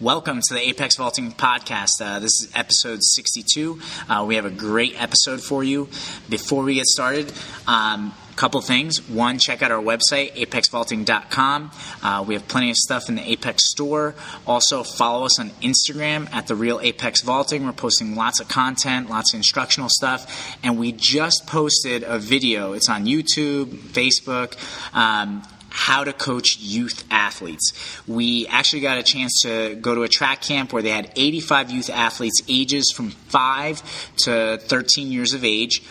[0.00, 2.00] Welcome to the Apex Vaulting Podcast.
[2.00, 3.78] Uh, this is episode 62.
[4.08, 5.88] Uh, we have a great episode for you.
[6.28, 7.32] Before we get started,
[7.68, 9.08] um, couple things.
[9.08, 11.70] One, check out our website, apexvaulting.com.
[12.02, 14.16] Uh, we have plenty of stuff in the Apex store.
[14.48, 17.64] Also, follow us on Instagram at The Real Apex Vaulting.
[17.64, 20.58] We're posting lots of content, lots of instructional stuff.
[20.64, 22.72] And we just posted a video.
[22.72, 24.56] It's on YouTube, Facebook.
[24.92, 25.44] Um,
[25.74, 27.72] how to coach youth athletes.
[28.06, 31.72] We actually got a chance to go to a track camp where they had 85
[31.72, 35.82] youth athletes, ages from 5 to 13 years of age.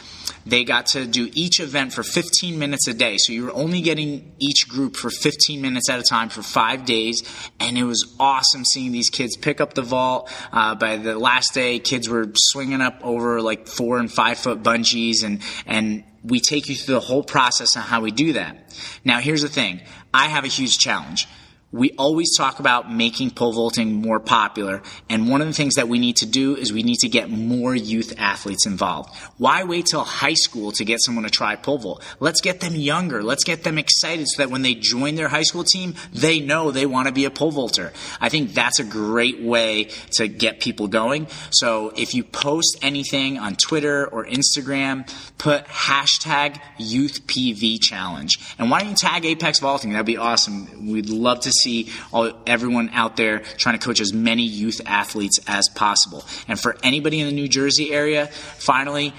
[0.46, 3.18] They got to do each event for 15 minutes a day.
[3.18, 6.86] So you were only getting each group for 15 minutes at a time for five
[6.86, 7.22] days.
[7.60, 10.32] And it was awesome seeing these kids pick up the vault.
[10.54, 14.64] Uh, by the last day, kids were swinging up over like four and five foot
[14.64, 18.58] bungees and, and we take you through the whole process on how we do that.
[19.04, 19.82] Now, here's the thing.
[20.14, 21.28] I have a huge challenge
[21.74, 24.84] we always talk about making pole vaulting more popular.
[25.10, 27.32] And one of the things that we need to do is we need to get
[27.32, 29.14] more youth athletes involved.
[29.38, 32.04] Why wait till high school to get someone to try pole vault?
[32.20, 33.24] Let's get them younger.
[33.24, 36.70] Let's get them excited so that when they join their high school team, they know
[36.70, 37.92] they want to be a pole vaulter.
[38.22, 41.28] I think that's a great way to get people going.
[41.50, 48.38] So if you post anything on Twitter or Instagram, put hashtag youth PV challenge.
[48.60, 49.94] And why don't you tag Apex Vaulting?
[49.94, 50.92] That'd be awesome.
[50.92, 54.82] We'd love to see see all, everyone out there trying to coach as many youth
[54.86, 56.26] athletes as possible.
[56.48, 59.14] And for anybody in the New Jersey area, finally,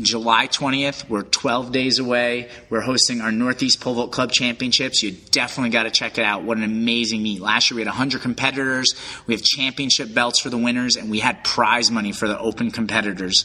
[0.00, 2.48] July 20th, we're 12 days away.
[2.70, 5.02] We're hosting our Northeast Pole Vault Club Championships.
[5.02, 6.44] You definitely got to check it out.
[6.44, 7.40] What an amazing meet.
[7.40, 8.94] Last year we had 100 competitors.
[9.26, 12.70] We have championship belts for the winners, and we had prize money for the open
[12.70, 13.44] competitors.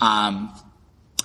[0.00, 0.54] Um,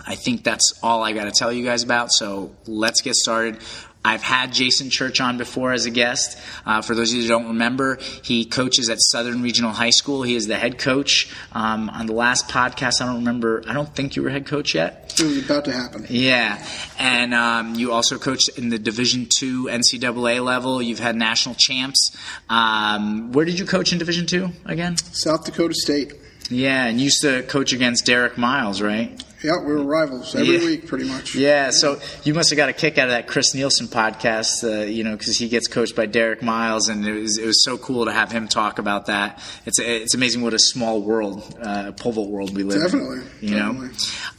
[0.07, 2.11] I think that's all I got to tell you guys about.
[2.11, 3.59] So let's get started.
[4.05, 6.37] I've had Jason Church on before as a guest.
[6.65, 10.23] Uh, for those of you who don't remember, he coaches at Southern Regional High School.
[10.23, 11.31] He is the head coach.
[11.53, 13.63] Um, on the last podcast, I don't remember.
[13.67, 15.13] I don't think you were head coach yet.
[15.17, 16.05] It was about to happen.
[16.09, 16.65] Yeah,
[16.99, 20.81] and um, you also coached in the Division Two NCAA level.
[20.81, 22.15] You've had national champs.
[22.49, 24.97] Um, where did you coach in Division Two again?
[24.97, 26.13] South Dakota State.
[26.49, 29.23] Yeah, and used to coach against Derek Miles, right?
[29.43, 30.65] Yeah, we were rivals every yeah.
[30.65, 31.35] week, pretty much.
[31.35, 34.85] Yeah, so you must have got a kick out of that Chris Nilsen podcast, uh,
[34.85, 37.77] you know, because he gets coached by Derek Miles, and it was it was so
[37.77, 39.41] cool to have him talk about that.
[39.65, 43.49] It's it's amazing what a small world, uh, pole vault world we live definitely, in.
[43.49, 43.87] You definitely.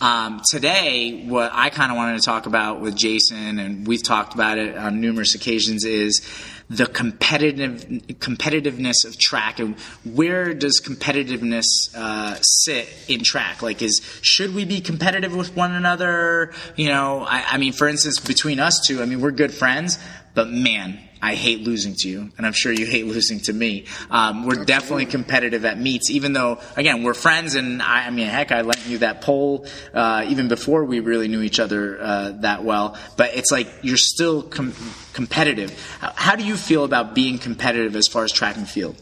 [0.00, 4.02] know, um, today what I kind of wanted to talk about with Jason, and we've
[4.02, 6.26] talked about it on numerous occasions, is
[6.70, 7.84] the competitive
[8.20, 11.64] competitiveness of track and where does competitiveness
[11.94, 13.62] uh, sit in track?
[13.62, 16.52] Like is should we be competitive with one another?
[16.76, 19.98] You know I, I mean for instance between us two i mean we're good friends
[20.34, 23.86] but man I hate losing to you, and I'm sure you hate losing to me.
[24.10, 28.26] Um, we're definitely competitive at meets, even though, again, we're friends, and I, I mean,
[28.26, 32.32] heck, I lent you that pole uh, even before we really knew each other uh,
[32.40, 32.98] that well.
[33.16, 34.74] But it's like you're still com-
[35.14, 35.72] competitive.
[36.00, 39.00] How, how, do you feel about being competitive as far as track and field?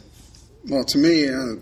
[0.69, 1.57] Well, to me, uh,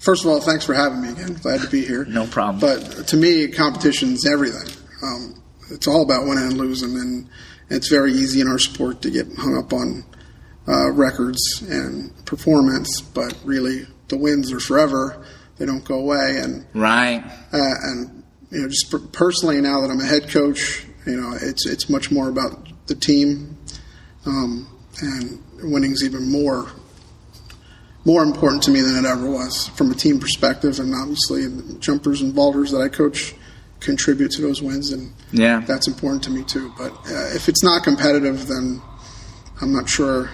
[0.00, 1.34] first of all, thanks for having me again.
[1.34, 2.04] Glad to be here.
[2.06, 2.58] No problem.
[2.58, 4.76] But to me, competition's everything.
[5.04, 7.28] Um, it's all about winning and losing, and
[7.70, 10.04] it's very easy in our sport to get hung up on
[10.68, 15.24] uh, records and performance, but really the wins are forever.
[15.58, 16.38] They don't go away.
[16.42, 17.24] And right.
[17.52, 21.66] Uh, and you know, just personally, now that I'm a head coach, you know, it's
[21.66, 23.58] it's much more about the team,
[24.26, 24.68] um,
[25.00, 26.70] and winning's even more
[28.04, 30.78] more important to me than it ever was from a team perspective.
[30.78, 33.34] And obviously, the jumpers and vaulters that I coach
[33.84, 36.72] contribute to those wins, and yeah, that's important to me too.
[36.76, 38.82] But uh, if it's not competitive, then
[39.60, 40.30] I'm not sure.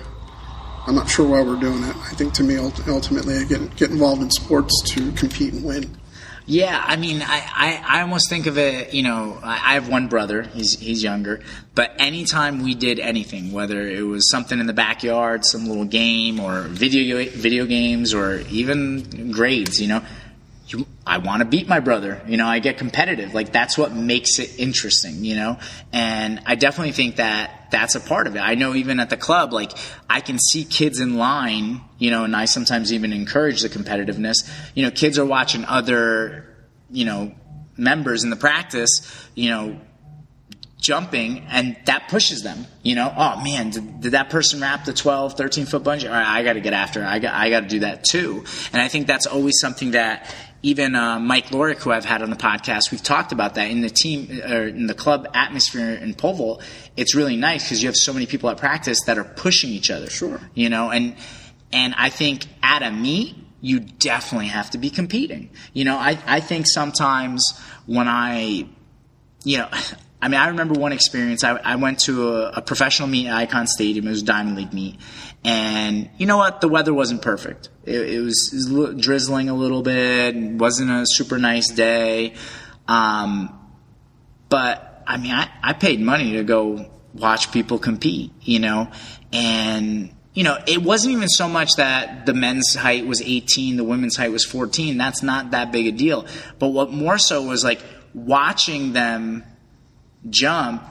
[0.87, 1.95] I'm not sure why we're doing it.
[1.97, 6.01] I think to me, ultimately, I get get involved in sports to compete and win.
[6.47, 9.89] Yeah, I mean, I, I, I, almost think of it, you know, I, I have
[9.89, 11.43] one brother, he's, he's younger,
[11.77, 16.41] but anytime we did anything, whether it was something in the backyard, some little game,
[16.41, 20.03] or video, video games, or even grades, you know,
[20.73, 22.23] you, I want to beat my brother.
[22.27, 23.35] You know, I get competitive.
[23.35, 25.59] Like that's what makes it interesting, you know?
[25.93, 28.41] And I definitely think that that's a part of it.
[28.41, 29.73] I know even at the club, like
[30.09, 34.49] I can see kids in line, you know, and I sometimes even encourage the competitiveness.
[34.75, 36.47] You know, kids are watching other,
[36.91, 37.35] you know,
[37.77, 39.81] members in the practice, you know,
[40.81, 44.95] jumping and that pushes them you know oh man did, did that person wrap the
[44.95, 47.07] 12 13 foot bungee all right i got to get after it.
[47.07, 50.35] i got i got to do that too and i think that's always something that
[50.63, 53.81] even uh, Mike Lorick, who I've had on the podcast, we've talked about that in
[53.81, 56.63] the team or in the club atmosphere in vault.
[56.97, 59.91] It's really nice because you have so many people at practice that are pushing each
[59.91, 60.11] other.
[60.11, 60.41] Sure.
[60.55, 61.17] You know, and
[61.73, 65.51] And I think at a meet, you definitely have to be competing.
[65.73, 68.67] You know, I, I think sometimes when I,
[69.45, 69.69] you know,
[70.23, 71.45] I mean, I remember one experience.
[71.45, 74.07] I, I went to a, a, professional meet at Icahn Stadium.
[74.07, 74.99] It was a Diamond League meet.
[75.43, 76.61] And you know what?
[76.61, 77.71] The weather wasn't perfect.
[77.85, 80.37] It, it, was, it was, drizzling a little bit.
[80.37, 82.35] Wasn't a super nice day.
[82.87, 83.57] Um,
[84.49, 88.91] but I mean, I, I paid money to go watch people compete, you know,
[89.33, 93.85] and you know, it wasn't even so much that the men's height was 18, the
[93.85, 94.97] women's height was 14.
[94.97, 96.27] That's not that big a deal.
[96.59, 97.81] But what more so was like
[98.15, 99.45] watching them
[100.29, 100.85] jump,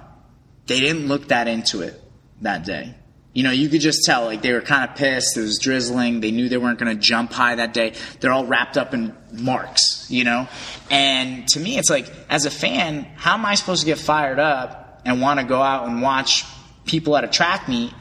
[0.67, 2.01] they didn't look that into it
[2.41, 2.95] that day.
[3.33, 5.37] You know, you could just tell, like, they were kind of pissed.
[5.37, 6.19] It was drizzling.
[6.19, 7.93] They knew they weren't going to jump high that day.
[8.19, 10.47] They're all wrapped up in marks, you know?
[10.89, 14.39] And to me, it's like, as a fan, how am I supposed to get fired
[14.39, 16.43] up and want to go out and watch
[16.85, 17.93] people at a track meet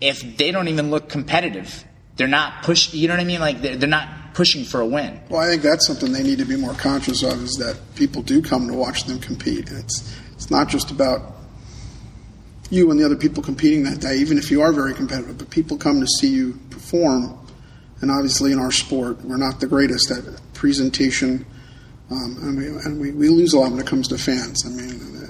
[0.00, 1.84] if they don't even look competitive.
[2.16, 2.92] They're not push.
[2.92, 3.40] You know what I mean?
[3.40, 5.20] Like they're, they're not pushing for a win.
[5.28, 8.22] Well, I think that's something they need to be more conscious of is that people
[8.22, 9.70] do come to watch them compete.
[9.70, 11.34] And it's it's not just about
[12.70, 15.36] you and the other people competing that day, even if you are very competitive.
[15.38, 17.36] But people come to see you perform.
[18.00, 20.24] And obviously, in our sport, we're not the greatest at
[20.54, 21.44] presentation,
[22.10, 24.64] um, and, we, and we, we lose a lot when it comes to fans.
[24.64, 25.20] I mean,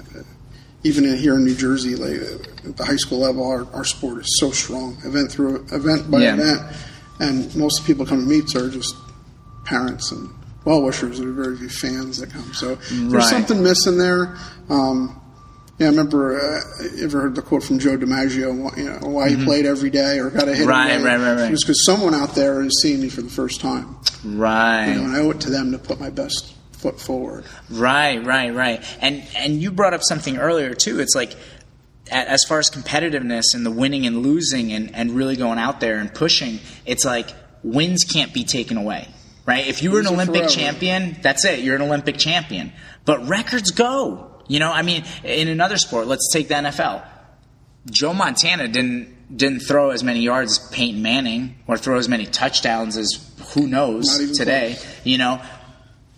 [0.83, 2.21] even in, here in New Jersey, like
[2.65, 6.19] at the high school level, our, our sport is so strong, event through event by
[6.19, 6.33] yeah.
[6.33, 6.61] event,
[7.19, 8.95] and most of the people come to meets are just
[9.65, 10.29] parents and
[10.65, 11.19] well wishers.
[11.19, 13.23] There are very few fans that come, so there's right.
[13.23, 14.37] something missing there.
[14.69, 15.20] Um,
[15.81, 16.39] yeah, I remember.
[16.39, 18.77] Uh, you ever heard the quote from Joe DiMaggio?
[18.77, 19.45] You know, why he mm-hmm.
[19.45, 20.67] played every day or got a hit?
[20.67, 21.47] Right, right, right, right.
[21.47, 23.97] It was because someone out there is seeing me for the first time.
[24.23, 24.89] Right.
[24.89, 27.45] You know, and I owe it to them to put my best foot forward.
[27.71, 28.97] Right, right, right.
[29.01, 30.99] And and you brought up something earlier too.
[30.99, 31.35] It's like
[32.11, 35.97] as far as competitiveness and the winning and losing and, and really going out there
[35.97, 39.07] and pushing, it's like wins can't be taken away.
[39.47, 39.65] Right?
[39.65, 41.61] If you were an Olympic champion, that's it.
[41.61, 42.71] You're an Olympic champion.
[43.03, 44.30] But records go.
[44.51, 47.07] You know, I mean, in another sport, let's take the NFL.
[47.89, 52.25] Joe Montana didn't didn't throw as many yards as Peyton Manning or throw as many
[52.25, 54.75] touchdowns as who knows today.
[54.77, 55.05] Close.
[55.05, 55.41] You know,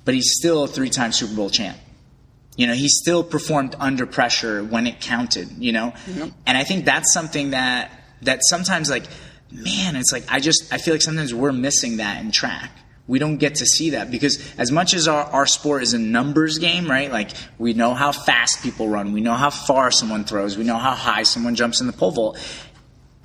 [0.04, 1.78] but he's still a three time Super Bowl champ.
[2.58, 5.94] You know, he still performed under pressure when it counted, you know?
[6.08, 6.32] Yep.
[6.48, 7.92] And I think that's something that
[8.24, 9.06] that sometimes like,
[9.52, 12.72] man, it's like I just I feel like sometimes we're missing that in track.
[13.06, 16.00] We don't get to see that because as much as our, our sport is a
[16.00, 17.12] numbers game, right?
[17.12, 20.78] Like we know how fast people run, we know how far someone throws, we know
[20.78, 22.60] how high someone jumps in the pole vault.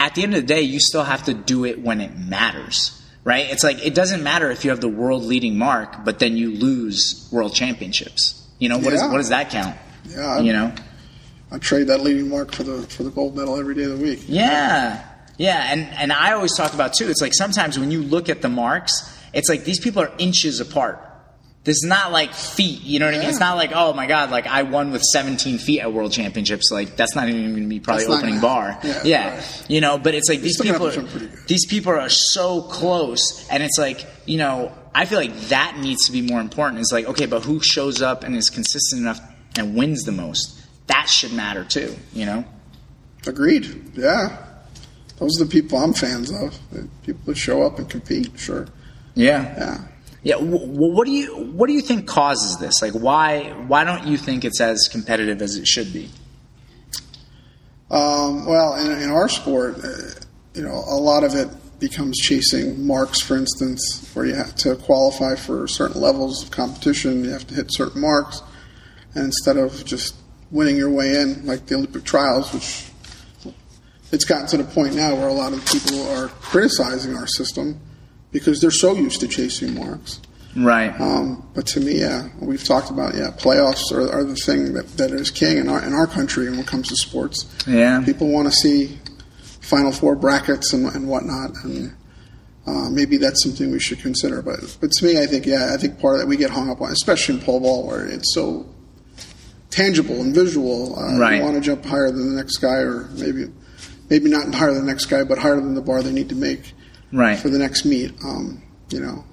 [0.00, 2.98] At the end of the day, you still have to do it when it matters
[3.28, 3.50] right?
[3.50, 6.50] It's like it doesn't matter if you have the world leading mark, but then you
[6.50, 8.46] lose world championships.
[8.58, 8.94] You know what, yeah.
[8.94, 9.76] is, what does that count?
[10.06, 10.74] Yeah, you know,
[11.52, 14.02] I trade that leading mark for the for the gold medal every day of the
[14.02, 14.20] week.
[14.26, 15.04] Yeah,
[15.36, 17.08] yeah, and and I always talk about too.
[17.10, 20.60] It's like sometimes when you look at the marks, it's like these people are inches
[20.60, 21.04] apart.
[21.64, 23.18] This is not like feet, you know what yeah.
[23.18, 23.30] I mean?
[23.30, 26.70] It's not like, oh my god, like I won with 17 feet at World Championships.
[26.72, 28.78] Like that's not even going to be probably that's opening bar.
[28.82, 29.34] Yeah, yeah.
[29.34, 29.66] Right.
[29.68, 29.98] you know.
[29.98, 31.02] But it's like these people, are,
[31.46, 36.06] these people are so close, and it's like you know, I feel like that needs
[36.06, 36.80] to be more important.
[36.80, 39.20] It's like okay, but who shows up and is consistent enough
[39.58, 40.58] and wins the most?
[40.86, 41.94] That should matter too.
[42.14, 42.44] You know.
[43.26, 43.92] Agreed.
[43.94, 44.44] Yeah.
[45.18, 46.58] Those are the people I'm fans of.
[47.02, 48.30] People that show up and compete.
[48.38, 48.68] Sure.
[49.18, 49.42] Yeah.
[49.58, 49.78] Yeah.
[50.22, 52.82] Yeah, what do you what do you think causes this?
[52.82, 56.10] Like, why why don't you think it's as competitive as it should be?
[57.90, 59.88] Um, well, in, in, our sport, uh,
[60.54, 61.48] you know, a lot of it
[61.78, 63.20] becomes chasing marks.
[63.20, 67.54] For instance, where you have to qualify for certain levels of competition, you have to
[67.54, 68.42] hit certain marks,
[69.14, 70.16] and instead of just
[70.50, 72.90] winning your way in, like the Olympic trials, which
[74.12, 77.80] it's gotten to the point now where a lot of people are criticizing our system
[78.32, 80.20] because they're so used to chasing marks.
[80.56, 80.98] Right.
[81.00, 84.88] Um, but to me, yeah, we've talked about yeah, playoffs are, are the thing that,
[84.96, 87.54] that is king in our in our country when it comes to sports.
[87.66, 88.02] Yeah.
[88.04, 88.98] People want to see
[89.60, 91.94] Final Four brackets and, and whatnot, and
[92.66, 94.42] uh, maybe that's something we should consider.
[94.42, 96.70] But but to me, I think yeah, I think part of that we get hung
[96.70, 98.66] up on, especially in pole vault where it's so
[99.70, 100.98] tangible and visual.
[100.98, 101.36] Uh, right.
[101.36, 103.52] You want to jump higher than the next guy, or maybe
[104.10, 106.34] maybe not higher than the next guy, but higher than the bar they need to
[106.34, 106.72] make
[107.12, 107.38] right.
[107.38, 108.12] for the next meet.
[108.24, 109.24] Um, you know,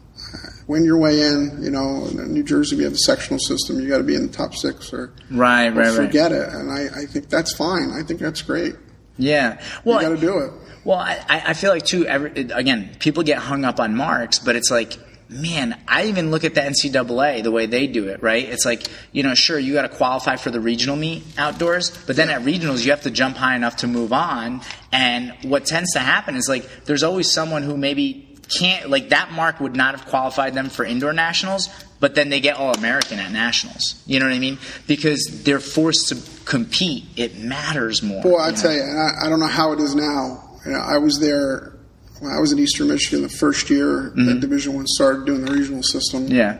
[0.68, 1.60] win your way in.
[1.62, 3.80] You know, in New Jersey we have a sectional system.
[3.80, 6.42] You got to be in the top six, or right, or right, forget right.
[6.42, 6.50] it.
[6.54, 7.92] And I, I think that's fine.
[7.92, 8.76] I think that's great.
[9.18, 10.52] Yeah, well, you got to do it.
[10.84, 12.06] Well, I, I feel like too.
[12.06, 15.00] Every, again, people get hung up on marks, but it's like
[15.36, 18.48] man, I even look at the NCAA the way they do it, right?
[18.48, 22.16] It's like, you know, sure, you got to qualify for the regional meet outdoors, but
[22.16, 24.62] then at regionals, you have to jump high enough to move on.
[24.92, 29.32] And what tends to happen is like, there's always someone who maybe can't, like, that
[29.32, 33.20] mark would not have qualified them for indoor nationals, but then they get All American
[33.20, 34.02] at nationals.
[34.06, 34.58] You know what I mean?
[34.88, 37.06] Because they're forced to compete.
[37.18, 38.22] It matters more.
[38.22, 38.62] Boy, I you know?
[38.62, 40.60] tell you, I, I don't know how it is now.
[40.66, 41.75] You know, I was there
[42.20, 45.52] when I was in Eastern Michigan the first year that Division One started doing the
[45.52, 46.26] regional system.
[46.26, 46.36] Mm-hmm.
[46.36, 46.60] Yeah.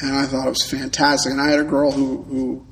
[0.00, 1.32] and I thought it was fantastic.
[1.32, 2.66] And I had a girl who who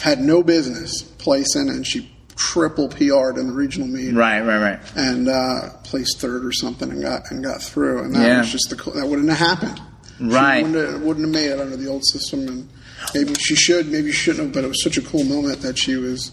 [0.00, 4.80] had no business placing, and she triple PR'd in the regional meet, Right, right, right.
[4.96, 8.02] and uh, placed third or something, and got and got through.
[8.04, 8.38] And that Yeah.
[8.38, 9.80] was just the that wouldn't have happened.
[10.18, 10.58] Right.
[10.58, 12.68] she wouldn't have, wouldn't have made it under the old system, and
[13.14, 14.52] maybe she should, maybe she shouldn't have.
[14.54, 16.32] But it was such a cool moment that she was.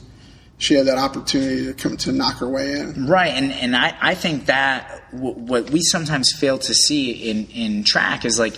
[0.60, 3.06] She had that opportunity to come to knock her way in.
[3.06, 7.46] Right, and and I, I think that w- what we sometimes fail to see in
[7.48, 8.58] in track is like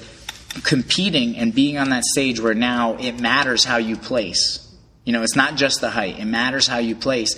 [0.64, 4.66] competing and being on that stage where now it matters how you place.
[5.04, 7.36] You know, it's not just the height; it matters how you place.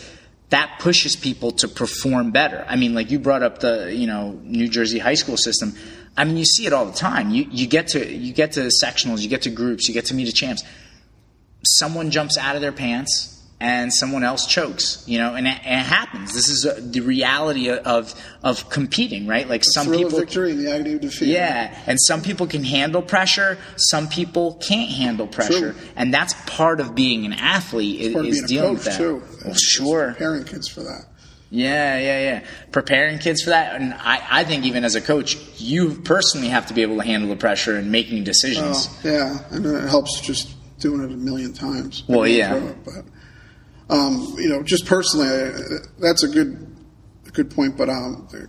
[0.49, 2.63] That pushes people to perform better.
[2.67, 5.73] I mean, like you brought up the you know New Jersey high school system.
[6.15, 7.31] I mean, you see it all the time.
[7.31, 10.13] You you get to you get to sectionals, you get to groups, you get to
[10.13, 10.63] meet a champs.
[11.63, 15.81] Someone jumps out of their pants and someone else chokes, you know, and it, and
[15.81, 16.33] it happens.
[16.33, 18.13] This is uh, the reality of
[18.43, 19.47] of competing, right?
[19.47, 21.27] Like some people, victory and the agony of defeat.
[21.27, 25.81] yeah, and some people can handle pressure, some people can't handle pressure, True.
[25.95, 28.97] and that's part of being an athlete is, of is a dealing with that.
[28.97, 29.21] too.
[29.45, 31.05] Well, sure, preparing kids for that.
[31.51, 32.43] yeah, yeah, yeah.
[32.71, 36.65] Preparing kids for that, and I, I think even as a coach, you personally have
[36.65, 38.89] to be able to handle the pressure and making decisions.
[38.89, 42.03] Oh, yeah, and it helps just doing it a million times.
[42.07, 42.55] Well, yeah.
[42.55, 43.05] it, but
[43.91, 45.51] um, you know, just personally, I-
[45.99, 46.75] that's a good,
[47.27, 47.77] a good point.
[47.77, 48.47] But um, the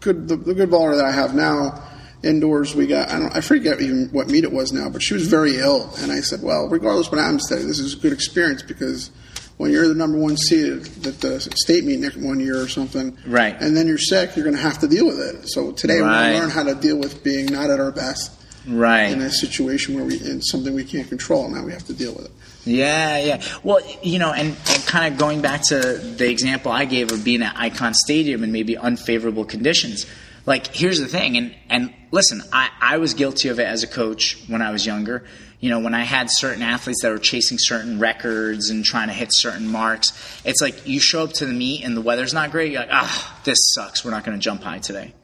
[0.00, 1.82] good, the, the good vaulter that I have now
[2.22, 3.10] indoors, we got.
[3.10, 5.90] I don't, I forget even what meet it was now, but she was very ill,
[5.98, 9.10] and I said, well, regardless what happens today, this is a good experience because.
[9.56, 10.72] When you're the number one seed
[11.06, 13.54] at the state meet next one year or something, Right.
[13.60, 15.48] and then you're sick, you're going to have to deal with it.
[15.48, 18.32] So today we're going to learn how to deal with being not at our best,
[18.66, 19.10] Right.
[19.10, 21.48] in a situation where we in something we can't control.
[21.48, 22.32] Now we have to deal with it.
[22.64, 23.42] Yeah, yeah.
[23.62, 27.22] Well, you know, and, and kind of going back to the example I gave of
[27.24, 30.06] being at Icahn Stadium in maybe unfavorable conditions.
[30.46, 33.86] Like, here's the thing, and and listen, I, I was guilty of it as a
[33.86, 35.24] coach when I was younger.
[35.60, 39.14] You know, when I had certain athletes that were chasing certain records and trying to
[39.14, 40.12] hit certain marks,
[40.44, 42.72] it's like you show up to the meet and the weather's not great.
[42.72, 44.04] You're like, ah, this sucks.
[44.04, 45.14] We're not going to jump high today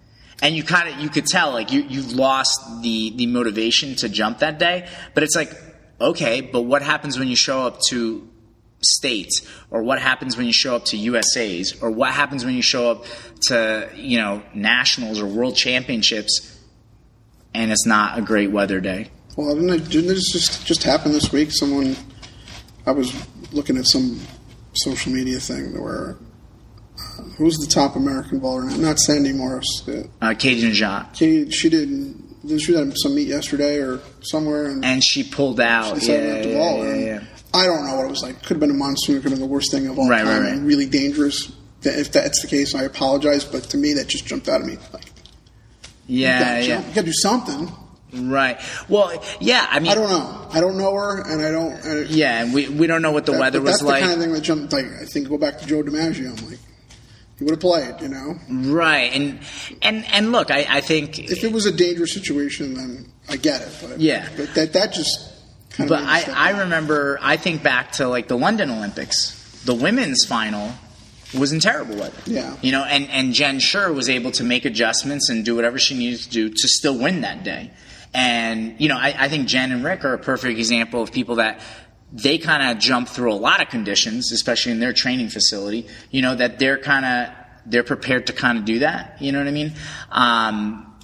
[0.42, 4.09] and you kind of you could tell like you you've lost the the motivation to
[4.09, 4.88] jump that day.
[5.14, 5.52] But it's like
[6.00, 8.26] okay but what happens when you show up to
[8.82, 9.47] states?
[9.70, 12.90] Or what happens when you show up to USA's or what happens when you show
[12.90, 13.04] up
[13.49, 16.59] to you know nationals or world championships
[17.54, 19.11] and it's not a great weather day?
[19.37, 21.50] Well, didn't, it, didn't this just just happen this week?
[21.52, 21.97] Someone,
[22.87, 23.14] I was
[23.52, 24.20] looking at some
[24.75, 26.16] social media thing where
[27.36, 28.76] who's the top American vaulter now?
[28.76, 29.86] Not Sandi Morris.
[29.88, 32.14] Uh, uh, Katie Nageotte Katie, she did.
[32.58, 36.36] She had some meet yesterday or somewhere, and and she pulled out she yeah, decided
[36.36, 37.24] not to yeah, yeah, yeah.
[37.52, 38.38] I don't know what it was like.
[38.42, 39.16] Could have been a monsoon.
[39.16, 40.42] Could have been the worst thing of all Right, right, time.
[40.44, 40.52] right.
[40.54, 41.52] And really dangerous.
[41.82, 43.44] If that's the case, I apologize.
[43.44, 44.78] But to me, that just jumped out at me.
[44.92, 45.04] Like,
[46.06, 46.88] yeah gotta yeah jump.
[46.88, 47.72] You got to do something.
[48.30, 50.48] right well yeah I mean I don't know.
[50.52, 51.74] I don't know her, and I don't.
[51.86, 54.08] I, yeah and we we don't know what the That- weather was that's like the
[54.08, 54.72] kind of thing that jumped.
[54.72, 56.38] Like I think go back to Joe DiMaggio.
[56.38, 56.58] I'm like,
[57.40, 58.00] he would have played.
[58.00, 59.40] You know, Right, and
[59.82, 63.62] and and look, I, I think, if it was a dangerous situation, then I get
[63.62, 63.73] it.
[63.82, 64.28] But Yeah.
[64.37, 65.26] but that that just.
[65.70, 69.75] Kind but of I I remember I think back to like the London Olympics, the
[69.75, 70.73] women's final
[71.38, 72.18] was in terrible weather.
[72.26, 72.56] Yeah.
[72.61, 75.97] you know, and and Jenn Suhr was able to make adjustments and do whatever she
[75.97, 77.70] needed to do to still win that day.
[78.12, 81.37] And you know, I, I think Jenn and Rick are a perfect example of people
[81.37, 81.61] that
[82.12, 85.86] they kind of jump through a lot of conditions, especially in their training facility.
[86.10, 87.36] You know that they're kind of
[87.66, 89.20] they're prepared to kind of do that.
[89.20, 89.72] You know what I mean?
[90.10, 90.94] Um,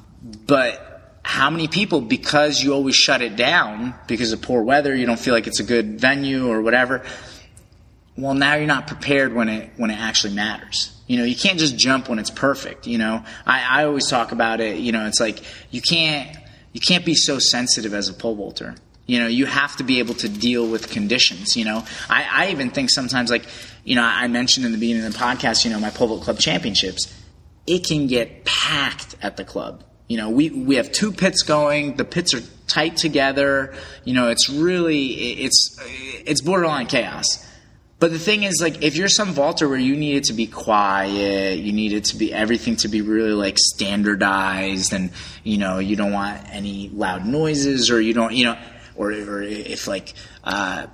[0.46, 5.06] but how many people, because you always shut it down because of poor weather, you
[5.06, 7.04] don't feel like it's a good venue or whatever.
[8.16, 10.92] Well, now you're not prepared when it when it actually matters.
[11.06, 12.86] You know, you can't just jump when it's perfect.
[12.86, 14.78] You know, I, I always talk about it.
[14.78, 16.36] You know, it's like you can't
[16.72, 18.74] you can't be so sensitive as a pole vaulter.
[19.06, 21.56] You know, you have to be able to deal with conditions.
[21.56, 23.46] You know, I, I even think sometimes, like,
[23.84, 26.22] you know, I mentioned in the beginning of the podcast, you know, my pole vault
[26.22, 27.12] club championships,
[27.66, 29.84] it can get packed at the club.
[30.08, 31.96] You know, we we have two pits going.
[31.96, 33.74] The pits are tight together.
[34.04, 35.06] You know, it's really
[35.42, 35.76] it's
[36.26, 37.44] it's borderline chaos.
[37.98, 40.46] But the thing is, like, if you're some vaulter where you need it to be
[40.46, 45.10] quiet, you need it to be everything to be really like standardized, and
[45.44, 48.58] you know, you don't want any loud noises, or you don't, you know,
[48.96, 50.14] or or if like.
[50.44, 50.86] Uh,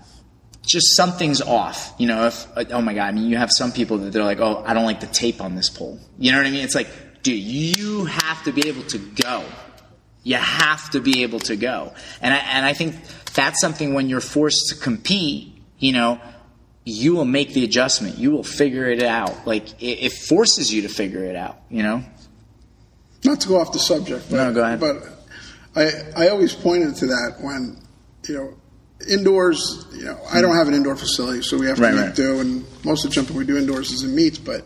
[0.64, 2.26] just something's off, you know.
[2.28, 4.74] If oh my god, I mean, you have some people that they're like, oh, I
[4.74, 5.98] don't like the tape on this pole.
[6.18, 6.62] You know what I mean?
[6.62, 6.88] It's like,
[7.24, 9.44] dude, you have to be able to go.
[10.22, 12.94] You have to be able to go, and I and I think
[13.34, 16.20] that's something when you're forced to compete, you know,
[16.84, 18.18] you will make the adjustment.
[18.18, 19.48] You will figure it out.
[19.48, 21.58] Like it, it forces you to figure it out.
[21.70, 22.04] You know.
[23.24, 24.78] Not to go off the subject, but, No, go ahead.
[24.78, 25.02] but
[25.74, 27.82] I I always pointed to that when
[28.28, 28.54] you know
[29.08, 29.86] indoors.
[29.92, 30.58] You know, I don't hmm.
[30.58, 32.14] have an indoor facility, so we have to Right, make right.
[32.14, 32.40] do.
[32.40, 34.64] And most of the jumping we do indoors is in meets, but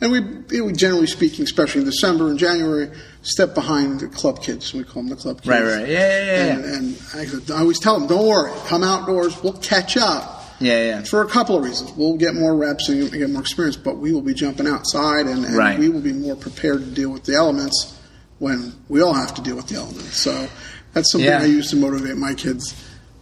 [0.00, 0.18] and we,
[0.56, 2.90] you know, generally speaking, especially in December and January,
[3.22, 4.74] step behind the club kids.
[4.74, 5.48] We call them the club kids.
[5.48, 5.88] Right, right.
[5.88, 9.54] Yeah, yeah, yeah, And, and I, I always tell them, don't worry, come outdoors, we'll
[9.54, 10.42] catch up.
[10.60, 11.02] Yeah, yeah.
[11.02, 14.12] For a couple of reasons, we'll get more reps and get more experience, but we
[14.12, 15.78] will be jumping outside, and, and Right.
[15.78, 17.98] we will be more prepared to deal with the elements
[18.38, 20.16] when we all have to deal with the elements.
[20.16, 20.48] So
[20.92, 21.40] that's something Yeah.
[21.40, 22.74] I use to motivate my kids,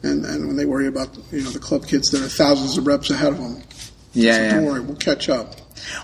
[0.03, 2.87] and, and when they worry about you know the club kids that are thousands of
[2.87, 3.63] reps ahead of them.
[4.13, 4.55] Yeah, so yeah.
[4.55, 5.55] don't worry, we'll catch up.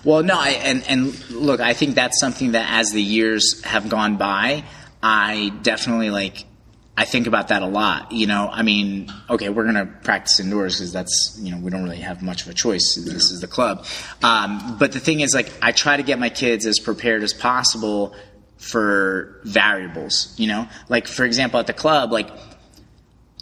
[0.05, 3.89] Well, no, I, and and look, I think that's something that as the years have
[3.89, 4.65] gone by,
[5.03, 6.45] I definitely like.
[6.97, 8.11] I think about that a lot.
[8.11, 11.85] You know, I mean, okay, we're gonna practice indoors because that's you know we don't
[11.85, 12.97] really have much of a choice.
[12.97, 13.87] This is the club.
[14.21, 17.33] Um, but the thing is, like, I try to get my kids as prepared as
[17.33, 18.17] possible
[18.57, 20.35] for variables.
[20.39, 22.31] You know, like for example, at the club, like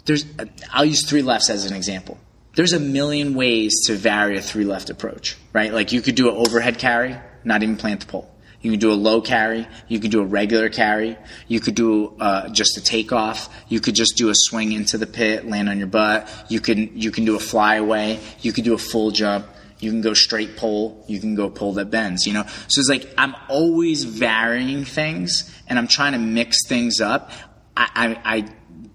[0.07, 0.25] there's
[0.71, 2.17] I'll use three lefts as an example.
[2.55, 5.71] There's a million ways to vary a three left approach, right?
[5.71, 8.33] Like you could do an overhead carry, not even plant the pole.
[8.61, 9.67] You can do a low carry.
[9.87, 11.17] You can do a regular carry.
[11.47, 13.53] You could do uh, just a takeoff.
[13.67, 16.27] You could just do a swing into the pit, land on your butt.
[16.49, 18.19] You can you can do a flyaway.
[18.41, 19.45] You could do a full jump.
[19.79, 21.05] You can go straight pole.
[21.07, 22.25] You can go pole that bends.
[22.25, 27.01] You know, so it's like I'm always varying things, and I'm trying to mix things
[27.01, 27.29] up.
[27.75, 28.45] I, I, I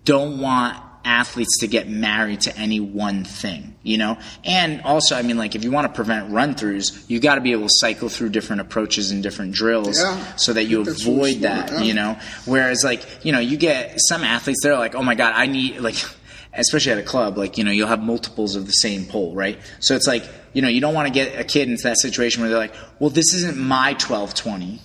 [0.04, 4.18] don't want athletes to get married to any one thing, you know?
[4.44, 7.40] And also, I mean, like, if you want to prevent run throughs, you got to
[7.40, 10.34] be able to cycle through different approaches and different drills Yeah.
[10.36, 11.80] so that you I think that's really avoid that, yeah.
[11.82, 12.18] you know?
[12.44, 15.78] Whereas, like, you know, you get some athletes, they're like, oh my God, I need,
[15.80, 15.96] like,
[16.54, 19.58] especially at a club, like, you know, you'll have multiples of the same pole, right?
[19.80, 22.42] So it's like, you know, you don't want to get a kid into that situation
[22.42, 24.80] where they're like, well, this isn't my 1220.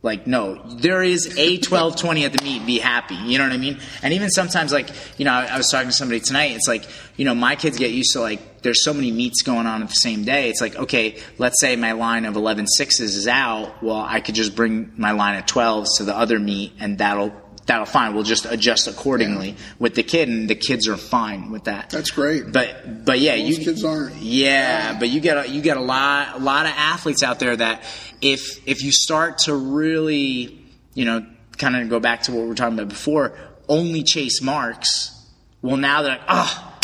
[0.00, 2.64] Like, no, there is a 1220 at the meet.
[2.64, 3.16] Be happy.
[3.16, 3.80] You know what I mean?
[4.00, 6.52] And even sometimes, like, you know, I, I was talking to somebody tonight.
[6.52, 6.84] It's like,
[7.16, 9.88] you know, my kids get used to, like, there's so many meets going on at
[9.88, 10.50] the same day.
[10.50, 13.82] It's like, okay, let's say my line of 11 sixes is out.
[13.82, 17.32] Well, I could just bring my line of 12s to the other meet and that'll,
[17.68, 18.14] that'll fine.
[18.14, 21.90] We'll just adjust accordingly with the kid and the kids are fine with that.
[21.90, 22.50] That's great.
[22.50, 24.16] But, but yeah, Most you, kids aren't.
[24.16, 27.54] yeah, but you get a, you get a lot a lot of athletes out there
[27.54, 27.82] that
[28.20, 30.58] if if you start to really
[30.94, 31.24] you know
[31.56, 35.14] kind of go back to what we were talking about before, only chase marks.
[35.62, 36.78] Well, now they're like, oh,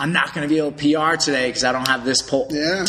[0.00, 2.48] I'm not going to be able to PR today because I don't have this pole.
[2.50, 2.86] Yeah.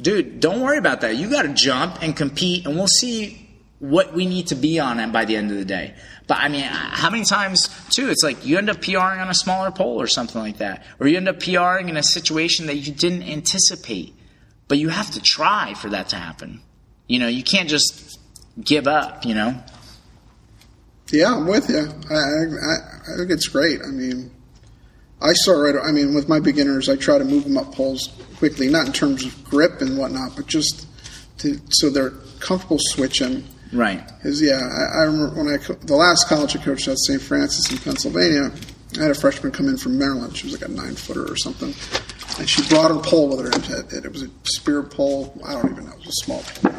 [0.00, 1.16] Dude, don't worry about that.
[1.16, 3.41] You got to jump and compete, and we'll see
[3.82, 5.92] what we need to be on it by the end of the day.
[6.28, 8.10] But I mean, how many times too?
[8.10, 11.08] It's like you end up PRing on a smaller pole or something like that, or
[11.08, 14.14] you end up PRing in a situation that you didn't anticipate.
[14.68, 16.62] But you have to try for that to happen.
[17.08, 18.20] You know, you can't just
[18.62, 19.26] give up.
[19.26, 19.60] You know.
[21.10, 21.80] Yeah, I'm with you.
[22.08, 23.80] I, I, I think it's great.
[23.82, 24.30] I mean,
[25.20, 25.84] I start right.
[25.84, 28.92] I mean, with my beginners, I try to move them up poles quickly, not in
[28.92, 30.86] terms of grip and whatnot, but just
[31.38, 33.44] to, so they're comfortable switching.
[33.72, 34.06] Right.
[34.18, 37.20] Because yeah, I, I remember when I co- the last college I coached at St.
[37.20, 38.50] Francis in Pennsylvania,
[38.98, 40.36] I had a freshman come in from Maryland.
[40.36, 41.74] She was like a nine footer or something,
[42.38, 43.78] and she brought her pole with her.
[43.80, 45.34] It, it, it was a spear pole.
[45.46, 45.92] I don't even know.
[45.92, 46.74] It was a small pole,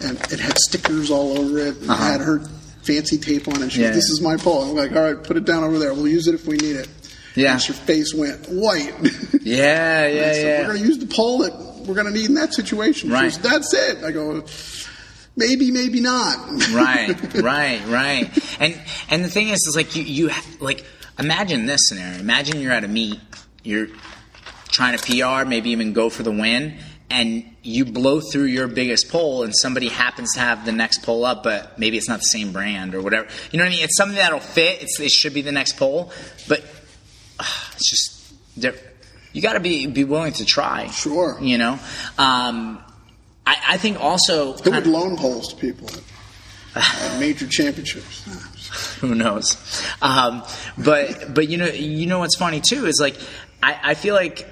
[0.00, 1.76] and it had stickers all over it.
[1.78, 2.38] And it had her
[2.84, 3.72] fancy tape on it.
[3.72, 3.88] She Uh-huh.
[3.88, 3.94] Yeah.
[3.94, 5.92] goes, "This is my pole." I'm like, "All right, put it down over there.
[5.94, 6.88] We'll use it if we need it."
[7.34, 7.54] Yeah.
[7.54, 8.94] And her face went white.
[9.46, 10.58] Yeah, yeah, So yeah.
[10.62, 11.52] We're going to use the pole that
[11.86, 13.10] we're going to need in that situation.
[13.10, 13.30] She Right.
[13.30, 14.02] goes, That's it.
[14.02, 14.44] I go,
[15.36, 16.38] maybe, maybe not.
[16.72, 18.60] right, right, right.
[18.60, 20.84] And and the thing is, is like you you like
[21.18, 22.18] imagine this scenario.
[22.18, 23.20] Imagine you're at a meet,
[23.62, 23.88] you're
[24.68, 26.78] trying to PR, maybe even go for the win,
[27.10, 31.24] and you blow through your biggest pole, and somebody happens to have the next pole
[31.24, 33.28] up, but maybe it's not the same brand or whatever.
[33.50, 33.84] You know what I mean?
[33.84, 34.82] It's something that'll fit.
[34.82, 36.12] It's it should be the next pole,
[36.48, 36.64] but
[37.38, 38.16] ah, it's just
[39.32, 40.86] you got to be be willing to try.
[40.88, 41.38] Sure.
[41.40, 41.78] You know.
[42.16, 42.82] Um,
[43.46, 45.88] I, I think also Who would loan poles to people
[46.74, 48.24] at, major championships?
[49.00, 49.56] who knows
[50.02, 50.42] um,
[50.76, 53.16] but but you know you know what's funny too is like
[53.62, 54.46] I, I feel like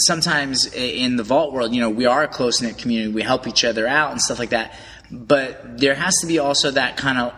[0.00, 3.12] sometimes in the vault world, you know, we are a close knit community.
[3.12, 4.74] We help each other out and stuff like that.
[5.10, 7.34] But there has to be also that kind of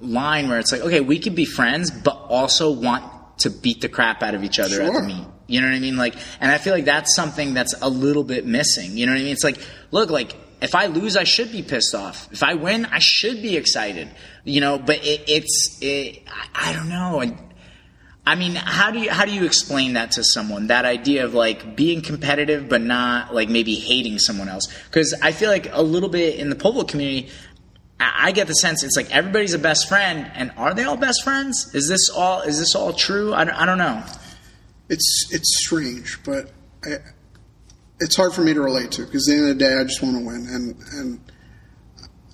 [0.00, 3.04] line where it's like, okay, we could be friends, but also want
[3.38, 5.26] to beat the crap out of each other at the meet.
[5.46, 5.96] You know what I mean?
[5.96, 8.96] Like, and I feel like that's something that's a little bit missing.
[8.96, 9.32] You know what I mean?
[9.32, 9.58] It's like,
[9.90, 12.28] look, like if I lose, I should be pissed off.
[12.32, 14.08] If I win, I should be excited.
[14.44, 17.20] You know, but it, it's, it, I, I don't know.
[17.20, 17.36] And
[18.24, 20.68] I mean, how do you how do you explain that to someone?
[20.68, 24.68] That idea of like being competitive, but not like maybe hating someone else.
[24.86, 27.30] Because I feel like a little bit in the vault community.
[27.98, 30.96] I I get the sense it's like everybody's a best friend, and are they all
[30.96, 31.74] best friends?
[31.74, 33.34] Is this all is this all true?
[33.34, 34.04] I I don't know.
[34.92, 36.50] It's it's strange, but
[36.84, 36.96] I,
[38.00, 39.84] it's hard for me to relate to because at the end of the day, I
[39.84, 41.20] just want to win, and and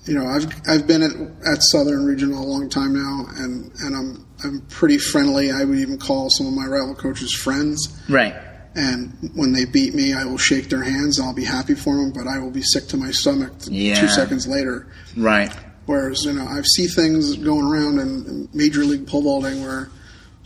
[0.07, 1.13] you know, I've I've been at,
[1.47, 5.51] at Southern Regional a long time now, and and I'm I'm pretty friendly.
[5.53, 7.89] I would even call some of my rival coaches friends.
[8.09, 8.35] Right.
[8.75, 11.97] And when they beat me, I will shake their hands and I'll be happy for
[11.97, 14.01] them, but I will be sick to my stomach Yeah.
[14.01, 14.87] two seconds later.
[15.17, 15.53] Right.
[15.87, 19.91] Whereas, you know, I see things going around in, in Major League pole vaulting where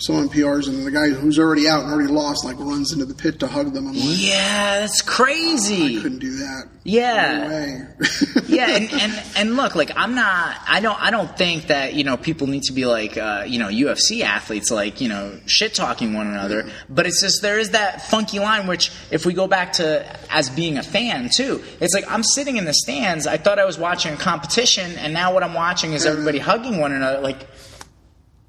[0.03, 3.15] someone PRs and the guy who's already out and already lost like runs into the
[3.15, 3.87] pit to hug them.
[3.89, 5.99] I'm like, Yeah, that's crazy.
[5.99, 6.69] I couldn't do that.
[6.85, 7.87] Yeah.
[7.99, 8.07] No
[8.49, 12.03] yeah, and, and and look, like I'm not, I don't, I don't think that you
[12.03, 15.75] know people need to be like uh, you know UFC athletes, like you know shit
[15.75, 16.69] talking one another.
[16.89, 20.51] But it's just there is that funky line, which if we go back to as
[20.51, 23.29] being a fan too, it's like I'm sitting in the stands.
[23.29, 26.79] I thought I was watching a competition, and now what I'm watching is everybody hugging
[26.79, 27.21] one another.
[27.21, 27.47] Like,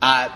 [0.02, 0.30] uh,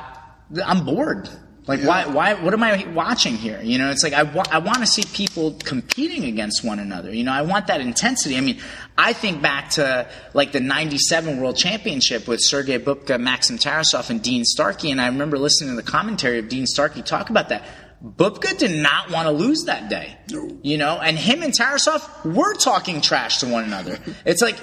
[0.65, 1.29] I'm bored.
[1.67, 2.05] Like why?
[2.05, 2.33] Why?
[2.35, 3.59] What am I watching here?
[3.61, 7.13] You know, it's like I, wa- I want to see people competing against one another.
[7.13, 8.37] You know, I want that intensity.
[8.37, 8.59] I mean,
[8.97, 14.21] I think back to like the '97 World Championship with Sergey Bubka, Maxim Tarasov, and
[14.21, 17.65] Dean Starkey, and I remember listening to the commentary of Dean Starkey talk about that.
[18.01, 20.17] Bubka did not want to lose that day.
[20.31, 20.57] No.
[20.61, 23.99] You know, and him and Tarasov were talking trash to one another.
[24.25, 24.55] It's like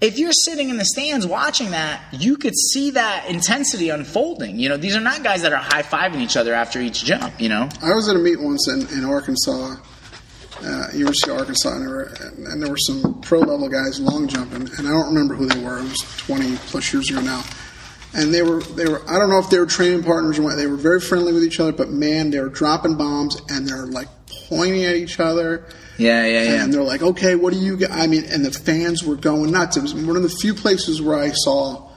[0.00, 4.58] if you're sitting in the stands watching that, you could see that intensity unfolding.
[4.58, 7.40] You know, these are not guys that are high fiving each other after each jump.
[7.40, 9.76] You know, I was at a meet once in, in Arkansas,
[10.62, 12.14] uh, University of Arkansas, and there, were,
[12.50, 15.60] and there were some pro level guys long jumping, and I don't remember who they
[15.60, 15.78] were.
[15.78, 17.42] It was 20 plus years ago now.
[18.14, 20.56] And they were, they were, I don't know if they were training partners or what.
[20.56, 23.84] They were very friendly with each other, but man, they were dropping bombs and they're
[23.84, 24.08] like
[24.48, 25.64] pointing at each other.
[25.98, 26.64] yeah, yeah, yeah.
[26.64, 27.90] And they're like, okay, what do you got?
[27.90, 29.76] I mean, and the fans were going nuts.
[29.76, 31.88] It was one of the few places where I saw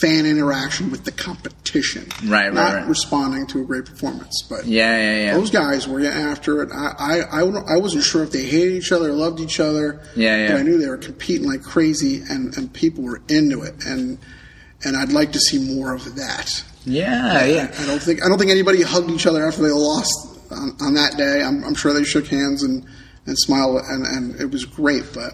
[0.00, 2.06] fan interaction with the competition.
[2.24, 2.86] Right, right, Not right.
[2.88, 5.34] responding to a great performance, but yeah, yeah, yeah.
[5.34, 6.70] those guys were after it.
[6.72, 10.02] I, I, I, I wasn't sure if they hated each other or loved each other.
[10.16, 10.52] Yeah, yeah.
[10.52, 13.84] But I knew they were competing like crazy, and, and people were into it.
[13.86, 14.18] And
[14.84, 16.64] and I'd like to see more of that.
[16.84, 17.74] yeah, yeah.
[17.78, 20.94] I don't think I don't think anybody hugged each other after they lost on, on
[20.94, 21.42] that day.
[21.42, 22.84] I'm, I'm sure they shook hands and
[23.26, 25.04] and smiled, and, and it was great.
[25.12, 25.32] But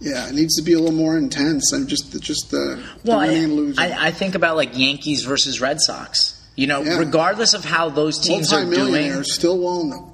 [0.00, 3.24] yeah, it needs to be a little more intense and just just the, Well, the
[3.24, 3.84] I, winning and losing.
[3.84, 6.40] I, I think about like Yankees versus Red Sox.
[6.56, 6.98] You know, Yeah.
[6.98, 9.24] regardless of how those teams are doing.
[9.24, 10.13] Still willing to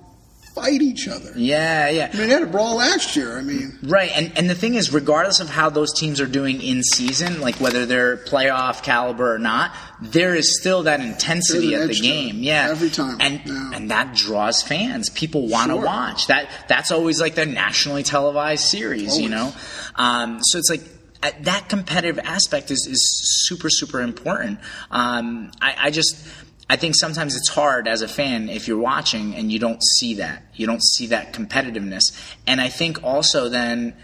[0.54, 1.32] fight each other.
[1.36, 2.10] Yeah, yeah.
[2.12, 3.38] I mean, they had a brawl last year.
[3.38, 6.60] I mean, Right, and and the thing is, regardless of how those teams are doing
[6.60, 11.88] in season, like whether they're playoff caliber or not, there is still that intensity at
[11.88, 12.36] the game.
[12.42, 13.70] Yeah, every time, and yeah.
[13.74, 15.08] and that draws fans.
[15.10, 15.84] People want to Sure.
[15.86, 16.50] watch that.
[16.68, 19.52] That's always like the nationally televised series, you know.
[19.96, 20.82] Um, so it's like.
[21.22, 23.00] uh, That competitive aspect is, is
[23.46, 24.58] super super important.
[24.90, 26.16] Um, I, I just
[26.70, 30.14] I think sometimes it's hard as a fan if you're watching and you don't see
[30.14, 30.44] that.
[30.54, 32.02] You don't see that competitiveness.
[32.46, 33.96] And I think also then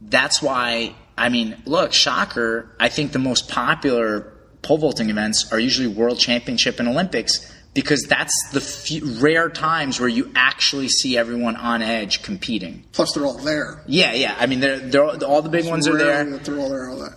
[0.00, 5.60] that's why, I mean, look, shocker, I think the most popular pole vaulting events are
[5.60, 11.54] usually World Championship and Olympics because that's the rare times where you actually see everyone
[11.54, 12.84] on edge competing.
[12.90, 13.84] plus they're all there.
[13.86, 14.34] Yeah, yeah.
[14.36, 16.24] I mean, they're, they're, all the big ones are there.
[16.24, 16.90] They're all there.
[16.90, 17.08] All.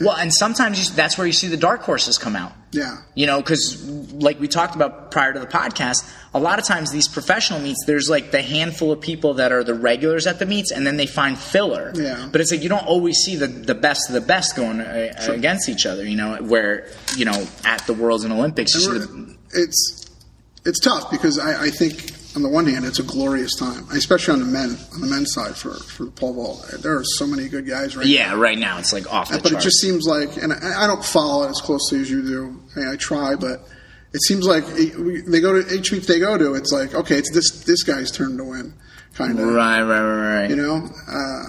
[0.00, 2.52] Well, and sometimes you, that's where you see the dark horses come out.
[2.70, 2.98] Yeah.
[3.14, 6.92] You know, because like we talked about prior to the podcast, a lot of times
[6.92, 10.46] these professional meets, there's like the handful of people that are the regulars at the
[10.46, 11.92] meets, and then they find filler.
[11.94, 12.28] Yeah.
[12.30, 15.12] But it's like you don't always see the, the best of the best going uh,
[15.28, 16.06] against each other.
[16.06, 20.06] You know, where you know at the Worlds and Olympics, you see the, it's
[20.64, 24.34] it's tough because I, I think on the one hand it's a glorious time, especially
[24.34, 26.66] on the men on the men's side for for the pole vault.
[26.82, 28.34] There are so many good guys right yeah.
[28.34, 31.04] Right now, it's like off the but it just seems like, and I, I don't
[31.04, 32.60] follow it as closely as you do.
[32.76, 33.60] I, mean, I try, but
[34.12, 36.54] it seems like it, we, they go to each meet they go to.
[36.54, 38.74] It's like okay, it's this this guy's turn to win,
[39.14, 39.46] kind of.
[39.46, 40.50] right, right, right, right.
[40.50, 40.88] You know.
[41.08, 41.42] Uh,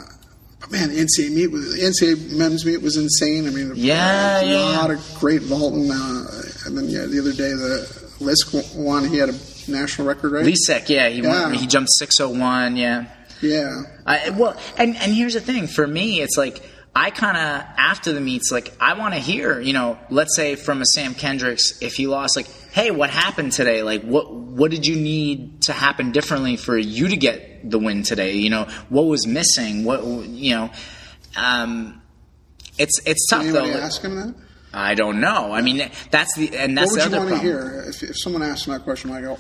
[0.59, 3.47] but man, the NCAA meet was the NCAA men's meet was insane.
[3.47, 5.89] I mean, Yeah, a yeah, lot of great vaulting.
[5.91, 6.25] Uh,
[6.65, 7.87] and then yeah, the other day the
[8.19, 9.07] Lisek won.
[9.07, 9.33] He had a
[9.69, 10.45] national record, right?
[10.45, 11.47] Lisek, yeah, he Yeah.
[11.47, 13.05] Went, he jumped 601, yeah.
[13.41, 13.83] Yeah.
[14.05, 16.61] I, well, and and here's the thing for me, it's like
[16.95, 20.55] I kind of after the meets, like I want to hear, you know, let's say
[20.55, 23.83] from a Sam Kendricks, if he lost, like, hey, what happened today?
[23.83, 28.03] Like, what what did you need to happen differently for you to get the win
[28.03, 28.33] today?
[28.33, 29.85] You know, what was missing?
[29.85, 30.71] What you know,
[31.37, 32.01] um,
[32.77, 33.79] it's it's tough anybody though.
[33.79, 34.35] ask him that?
[34.73, 35.51] I don't know.
[35.51, 38.03] I mean, that's the and that's What would the you other want to hear if,
[38.03, 39.11] if someone asked that question?
[39.11, 39.37] I go,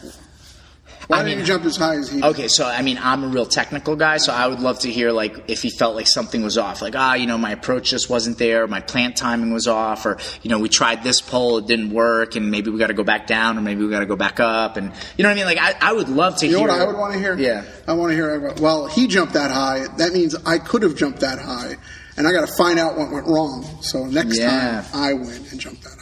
[1.07, 2.17] why I didn't you jump as high as he?
[2.21, 2.25] did?
[2.31, 5.11] Okay, so I mean, I'm a real technical guy, so I would love to hear
[5.11, 8.09] like if he felt like something was off, like ah, you know, my approach just
[8.09, 11.67] wasn't there, my plant timing was off, or you know, we tried this pole, it
[11.67, 14.05] didn't work, and maybe we got to go back down, or maybe we got to
[14.07, 15.45] go back up, and you know what I mean?
[15.45, 16.67] Like I, I would love to You know hear.
[16.69, 17.35] what I would want to hear?
[17.37, 17.65] Yeah.
[17.87, 18.53] I want to hear.
[18.59, 19.87] Well, he jumped that high.
[19.97, 21.77] That means I could have jumped that high,
[22.19, 23.65] and I got to find out what went wrong.
[23.81, 24.83] So next Yeah.
[24.83, 25.98] time I win and jump that.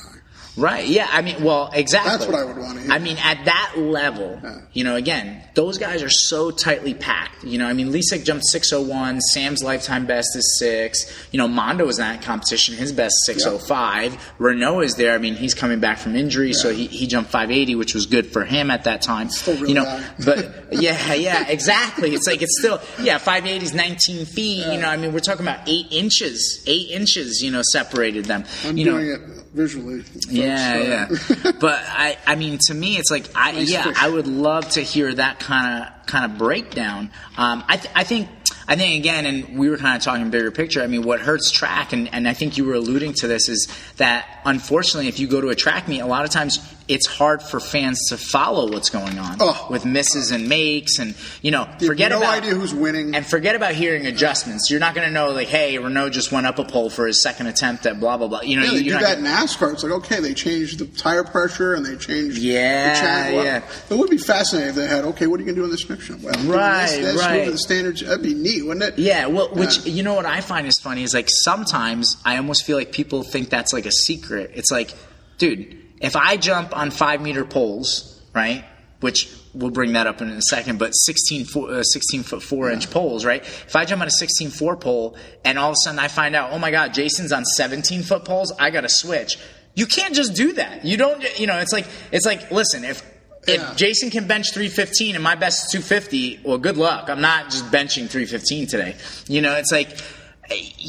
[0.58, 0.88] Right.
[0.88, 1.08] Yeah.
[1.12, 2.12] I mean, well, exactly.
[2.12, 2.92] That's what I would wanna hear.
[2.92, 4.60] I mean, at that level, Yeah.
[4.74, 7.44] you know, again, those guys are so tightly packed.
[7.44, 9.22] You know, I mean, Lisek jumped 601.
[9.22, 11.06] Sam's lifetime best is six.
[11.32, 12.76] You know, Mondo was in that competition.
[12.76, 14.18] His best 605.
[14.40, 15.14] Renaud is there.
[15.14, 18.28] I mean, he's coming back from injury, so he, he jumped 580, which was good
[18.28, 19.30] for him at that time.
[19.30, 22.14] Still really you know, but yeah, yeah, exactly.
[22.14, 24.66] It's like it's still yeah, 580 is 19 feet.
[24.66, 26.64] You know, I mean, we're talking about eight inches.
[26.68, 27.42] Eight inches.
[27.42, 28.44] You know, separated them.
[28.66, 30.04] I'm you know, doing it visually.
[30.30, 31.52] yeah, so- yeah.
[31.60, 33.98] but I, I mean, to me, it's like I, Nice yeah, fish.
[34.00, 37.12] I would love to hear that kind of kind of breakdown.
[37.38, 38.30] Um, I, th- I think,
[38.68, 40.82] I think again, and we were kind of talking bigger picture.
[40.82, 43.68] I mean, what hurts track, and, and I think you were alluding to this, is
[43.98, 47.42] that unfortunately, if you go to a track meet, a lot of times it's hard
[47.44, 49.68] for fans to follow what's going on Oh.
[49.70, 53.14] with misses and makes, and you know, You have forget no about idea who's winning.
[53.14, 54.70] and forget about hearing adjustments.
[54.72, 57.22] You're not going to know like, hey, Renaud just went up a pole for his
[57.22, 58.42] second attempt at blah blah blah.
[58.42, 59.74] You know, yeah, they do that gonna- in NASCAR.
[59.74, 62.38] It's like okay, they changed the tire pressure and they changed.
[62.38, 63.62] Yeah, the yeah.
[63.90, 65.28] It would be fascinating if they had okay.
[65.28, 66.22] What are you going to do in this next one?
[66.24, 67.46] Well, Right, this, this, right.
[67.52, 68.02] the standards.
[68.02, 68.98] That'd be neat, wouldn't it?
[69.00, 72.64] Yeah, well, which you know what I find is funny is like sometimes I almost
[72.66, 74.52] feel like people think that's like a secret.
[74.56, 74.94] It's like,
[75.38, 78.64] dude, if I jump on five meter poles, right?
[79.00, 82.70] Which we'll bring that up in a second, but 16, fo- uh, 16 foot four
[82.72, 83.42] inch poles, right?
[83.44, 86.36] If I jump on a 16 four pole and all of a sudden I find
[86.36, 89.38] out, oh my God, Jason's on 17 foot poles, I got to switch.
[89.76, 90.84] You can't just do that.
[90.86, 93.02] You don't, you know, it's like, it's like, listen, if,
[93.48, 93.74] if Yeah.
[93.76, 97.10] Jason can bench 315 and my best is 250, well, good luck.
[97.10, 98.96] I'm not just benching 315 today.
[99.28, 99.90] You know, it's like,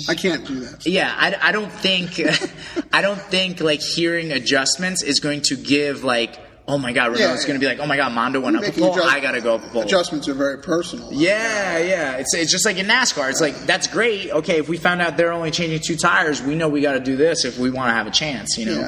[0.09, 0.87] I can't do that.
[0.87, 2.21] yeah, I, I don't think,
[2.93, 7.43] I don't think like hearing adjustments is going to give like, oh my God, Renaud's
[7.43, 9.33] Yeah, going to be like, oh my God, Mondo went up a pole, I got
[9.33, 9.83] to go up a pole.
[9.83, 11.13] Adjustments are very personal.
[11.13, 12.17] Yeah, yeah.
[12.19, 13.31] It's it's just like in NASCAR.
[13.31, 14.31] It's like that's great.
[14.31, 17.01] Okay, if we found out they're only changing two tires, we know we got to
[17.01, 18.57] do this if we want to have a chance.
[18.59, 18.81] You know.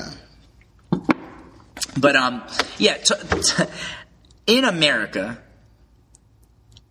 [0.92, 0.98] Yeah.
[1.98, 2.42] But um,
[2.78, 3.64] yeah, t- t-
[4.46, 5.42] in America,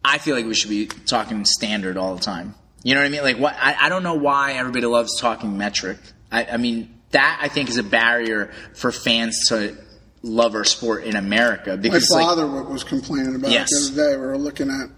[0.03, 2.55] I feel like we should be talking standard all the time.
[2.83, 3.21] You know what I mean?
[3.23, 5.97] Like, what I, I don't know why everybody loves talking metric.
[6.31, 9.77] I, I mean, that I think is a barrier for fans to
[10.21, 13.69] love our sport in America My because, like, father wa- was complaining about Yes.
[13.71, 14.17] it the other day.
[14.17, 14.89] We were looking at.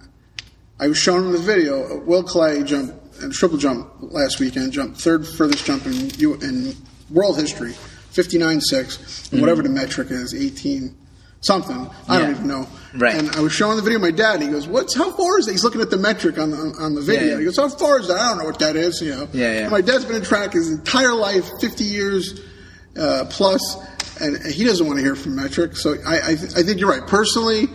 [0.79, 1.99] I was showing him the video.
[2.03, 4.73] Will Clay jumped and triple jump last weekend.
[4.73, 6.75] Jumped third furthest jump in in
[7.09, 7.73] world history,
[8.11, 9.73] fifty nine six, whatever mm-hmm.
[9.73, 10.95] the metric is, eighteen
[11.41, 11.89] something.
[12.07, 12.45] I don't Mm-hmm.
[12.45, 12.67] Even know.
[12.95, 13.15] Right.
[13.15, 14.35] And I was showing the video to my dad.
[14.35, 16.57] And he goes, "What's how far is it?" He's looking at the metric on the
[16.79, 17.33] on the video.
[17.33, 17.39] yeah.
[17.39, 19.01] He goes, "How far is that?" I don't know what that is.
[19.01, 19.27] You know.
[19.33, 19.59] Yeah, yeah.
[19.61, 22.41] And my dad's been in track his entire life, fifty years
[22.97, 23.61] uh, plus,
[24.19, 25.77] and he doesn't want to hear from metric.
[25.77, 27.07] So I, I, th- I think you're right.
[27.07, 27.67] Personally,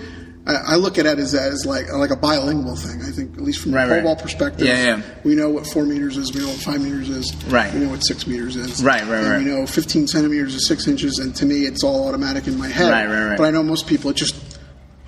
[0.47, 3.03] I, I look at it as as like like a bilingual thing.
[3.03, 4.05] I think at least from Right, a pole right.
[4.05, 5.03] vault perspective, Yeah, yeah.
[5.25, 6.33] we know what four meters is.
[6.33, 7.35] We know what five meters is.
[7.47, 7.73] Right.
[7.75, 8.83] We know what six meters is.
[8.83, 9.39] Right, right, and right.
[9.39, 12.69] We know 15 centimeters is six inches, and to me, it's all automatic in my
[12.69, 12.91] head.
[12.91, 13.39] Right, right, right.
[13.39, 14.37] But I know most people it just.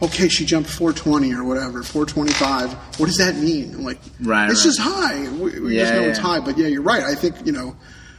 [0.00, 2.72] Okay, she jumped 420 or whatever, 425.
[3.00, 3.74] What does that mean?
[3.74, 4.64] I'm like, Right, it's right.
[4.64, 5.22] just high.
[5.32, 6.38] We, we just Yeah, know it's high.
[6.38, 7.02] But yeah, you're right.
[7.02, 7.76] I think you know,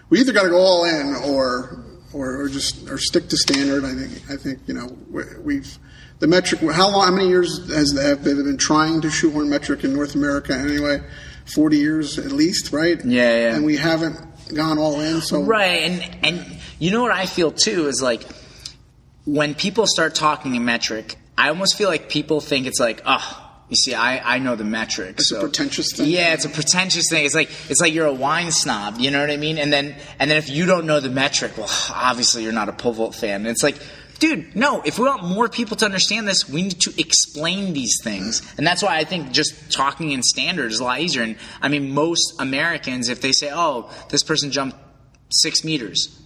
[0.09, 3.85] we either got to go all in or, or or just or stick to standard.
[3.85, 5.79] I think I think you know we, we've
[6.19, 6.61] the metric.
[6.61, 7.05] How long?
[7.05, 10.53] How many years has have they been trying to shoehorn metric in North America?
[10.53, 11.01] Anyway,
[11.53, 13.03] 40 years at least, right?
[13.03, 13.55] Yeah, yeah.
[13.55, 14.19] And we haven't
[14.53, 15.21] gone all in.
[15.21, 18.23] So Right, and and you know what I feel too is like
[19.25, 23.45] when people start talking in metric, I almost feel like people think it's like, oh,
[23.69, 25.15] you see, I, I know the metric.
[25.19, 26.09] It's a pretentious thing.
[26.09, 27.25] Yeah, it's a pretentious thing.
[27.25, 28.97] It's like it's like you're a wine snob.
[28.97, 29.57] You know what I mean?
[29.57, 32.73] And then and then if you don't know the metric, well, obviously you're not a
[32.73, 33.41] pole vault fan.
[33.41, 33.77] And it's like.
[34.19, 37.99] Dude, no, if we want more people to understand this, we need to explain these
[38.03, 38.41] things.
[38.57, 41.23] And that's why I think just talking in standard is a lot easier.
[41.23, 44.77] And I mean, most Americans, if they say, oh, this person jumped
[45.29, 46.19] six meters,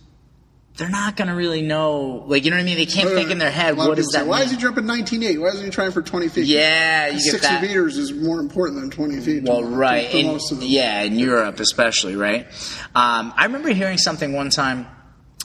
[0.77, 2.23] they're not going to really know.
[2.25, 2.77] Like, you know what I mean?
[2.77, 4.45] They can't think in their head, lot of what say, that Why mean?
[4.47, 5.39] is he jumping 19.8?
[5.39, 6.45] Why isn't he trying for 20 feet?
[6.45, 7.61] Yeah, you get 60 that.
[7.61, 9.43] meters is more important than 20 feet.
[9.43, 10.11] Well, right.
[10.13, 10.67] In, most of them.
[10.67, 12.47] yeah, in Europe especially, right?
[12.95, 14.87] Um, I remember hearing something one time.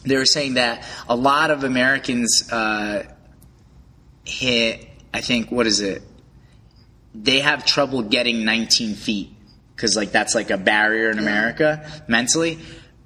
[0.05, 3.05] They were saying that a lot of Americans uh,
[4.25, 6.03] hit, I think, what is it?
[7.15, 9.31] They have trouble getting 19 feet
[9.75, 12.59] because, like, that's like a barrier in America mentally.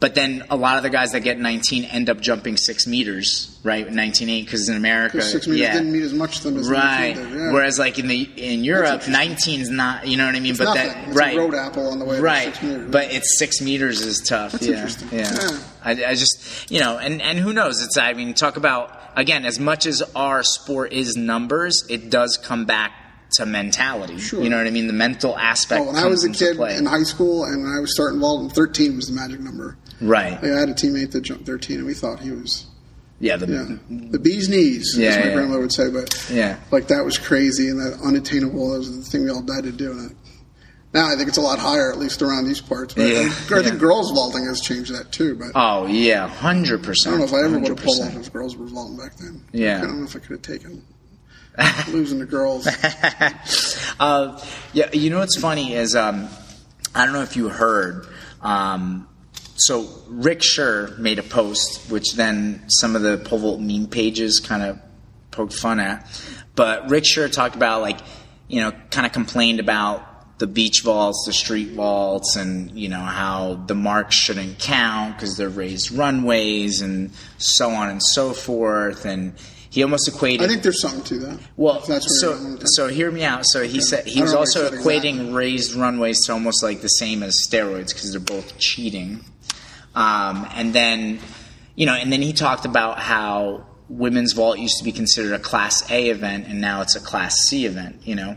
[0.02, 3.56] But then a lot of the guys that get 19 end up jumping six meters,
[3.62, 3.86] right?
[3.86, 5.74] 19.8 because in America, six meters yeah.
[5.74, 7.14] didn't mean as much to them as Right.
[7.14, 7.52] did, yeah.
[7.52, 10.08] Whereas like in the in Europe, 19 is not.
[10.08, 10.50] You know what I mean?
[10.50, 10.88] It's but nothing.
[10.88, 11.38] that It's right.
[11.38, 12.46] road apple on the way right.
[12.46, 12.90] six meters.
[12.90, 14.50] But it's six meters is tough.
[14.50, 14.74] That's yeah.
[14.74, 15.08] interesting.
[15.12, 15.32] Yeah.
[15.32, 15.58] Yeah.
[15.84, 17.80] I, I just you know, and and who knows?
[17.80, 19.46] It's I mean, talk about again.
[19.46, 22.92] As much as our sport is numbers, it does come back
[23.34, 24.18] to mentality.
[24.18, 24.42] Sure.
[24.42, 24.86] You know what I mean?
[24.86, 25.80] The mental aspect.
[25.82, 26.76] Oh, when I was a kid play.
[26.76, 29.76] in high school and when I was starting vaulting, 13 was the magic number.
[30.00, 30.32] right.
[30.42, 32.66] I had a teammate that jumped 13, and we thought he was,
[33.20, 33.36] Yeah.
[33.36, 33.76] The, yeah,
[34.10, 35.34] the bee's knees, Yeah, as my yeah.
[35.34, 35.90] grandmother would say.
[35.90, 36.56] But Yeah.
[36.70, 38.72] like that was crazy and that unattainable.
[38.72, 39.92] That was the thing we all died to do.
[39.92, 40.16] And it,
[40.92, 42.92] now I think it's a lot higher, at least around these parts.
[42.94, 43.78] But Yeah, I, think, I think yeah.
[43.80, 45.36] girls vaulting has changed that too.
[45.36, 47.14] But Oh yeah, hundred percent.
[47.14, 49.16] I don't know if I ever would have pulled off if girls were vaulting back
[49.16, 49.40] then.
[49.52, 49.78] Yeah.
[49.78, 50.82] I don't know if I could have taken
[51.88, 52.66] losing the girls.
[54.00, 56.28] uh, yeah, you know what's funny is um,
[56.94, 58.06] I don't know if you heard.
[58.40, 59.08] Um,
[59.56, 64.40] so Rick Suhr made a post, which then some of the pole vault meme pages
[64.40, 64.80] kind of
[65.30, 66.06] poked fun at.
[66.54, 68.00] But Rick Suhr talked about like,
[68.48, 72.98] you know, kind of complained about the beach vaults, the street vaults, and you know
[72.98, 79.04] how the marks shouldn't count because they're raised runways and so on and so forth.
[79.04, 79.34] And
[79.72, 80.42] he almost equated.
[80.42, 81.38] I think there's something to that.
[81.56, 82.68] Well, that's so you're going with that.
[82.68, 83.46] so hear me out.
[83.46, 85.32] So he said he was also what he said equating exactly.
[85.32, 89.24] raised runways to almost like the same as steroids because they're both cheating.
[89.94, 91.20] Um, and then,
[91.74, 95.38] you know, and then he talked about how women's vault used to be considered a
[95.38, 98.02] Class A event, and now it's a Class C event.
[98.06, 98.36] You know,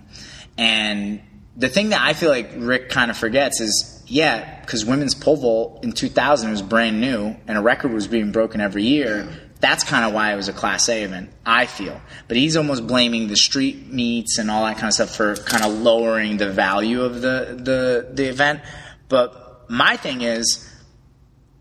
[0.57, 1.21] and
[1.57, 5.35] the thing that I feel like Rick kind of forgets is, yeah, because women's pole
[5.35, 9.27] vault in 2000 was brand new, and a record was being broken every year.
[9.61, 11.99] That's kind of why it was a Class A event, I feel.
[12.27, 15.63] But he's almost blaming the street meets and all that kind of stuff for kind
[15.63, 18.61] of lowering the value of the, the, the event.
[19.07, 20.69] But my thing is,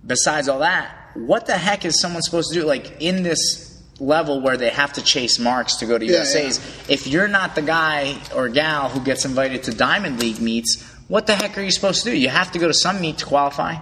[0.07, 2.66] besides all that, what the heck is someone supposed to do?
[2.66, 6.59] Like in this level where they have to chase marks to go to Yeah, USA's,
[6.88, 11.26] if you're not the guy or gal who gets invited to Diamond League meets, what
[11.26, 12.16] the heck are you supposed to do?
[12.16, 13.76] You have to go to some meet to qualify.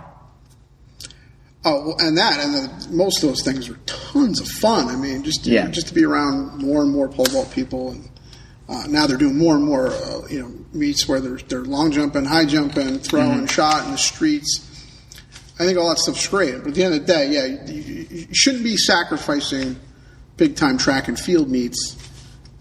[1.64, 4.88] Oh, and that, and the, most of those things are tons of fun.
[4.88, 5.68] I mean, just Yeah.
[5.68, 8.08] just to be around more and more pole vault people, and
[8.68, 11.92] uh, now they're doing more and more, uh, you know, meets where they're they're long
[11.92, 13.46] jumping, high jumping, throwing, Mm-hmm.
[13.46, 14.68] shot in the streets.
[15.60, 18.06] I think all that stuff's great, but at the end of the day, yeah, you-
[18.10, 19.76] you shouldn't be sacrificing
[20.36, 21.94] big time track and field meets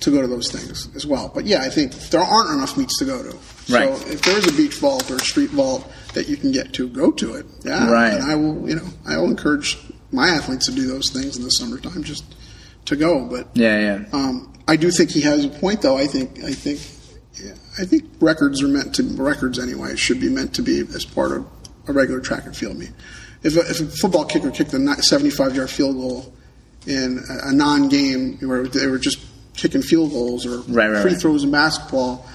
[0.02, 1.32] to go to those things as well.
[1.34, 3.36] But yeah, I think there aren't enough meets to go to.
[3.70, 3.96] Right.
[3.96, 6.74] So if there is a beach vault or a street vault that you can get
[6.74, 7.46] to, go to it.
[7.64, 7.90] Yeah.
[7.92, 8.14] Right.
[8.14, 9.78] And I will, you know, I will encourage
[10.12, 12.24] my athletes to do those things in the summertime just
[12.86, 13.26] to go.
[13.26, 14.06] But Yeah, yeah.
[14.14, 15.98] um, I do think he has a point, though.
[15.98, 16.80] I think, I think,
[17.42, 19.96] yeah, I think records are meant to records anyway.
[19.96, 21.46] Should be meant to be as part of
[21.88, 22.92] a regular track and field meet.
[23.44, 26.34] If a, if a football kicker kicked a 75 yard field goal
[26.86, 29.20] in a, a non game where they were just
[29.56, 31.22] kicking field goals or Right, right, free right.
[31.22, 32.26] throws in basketball,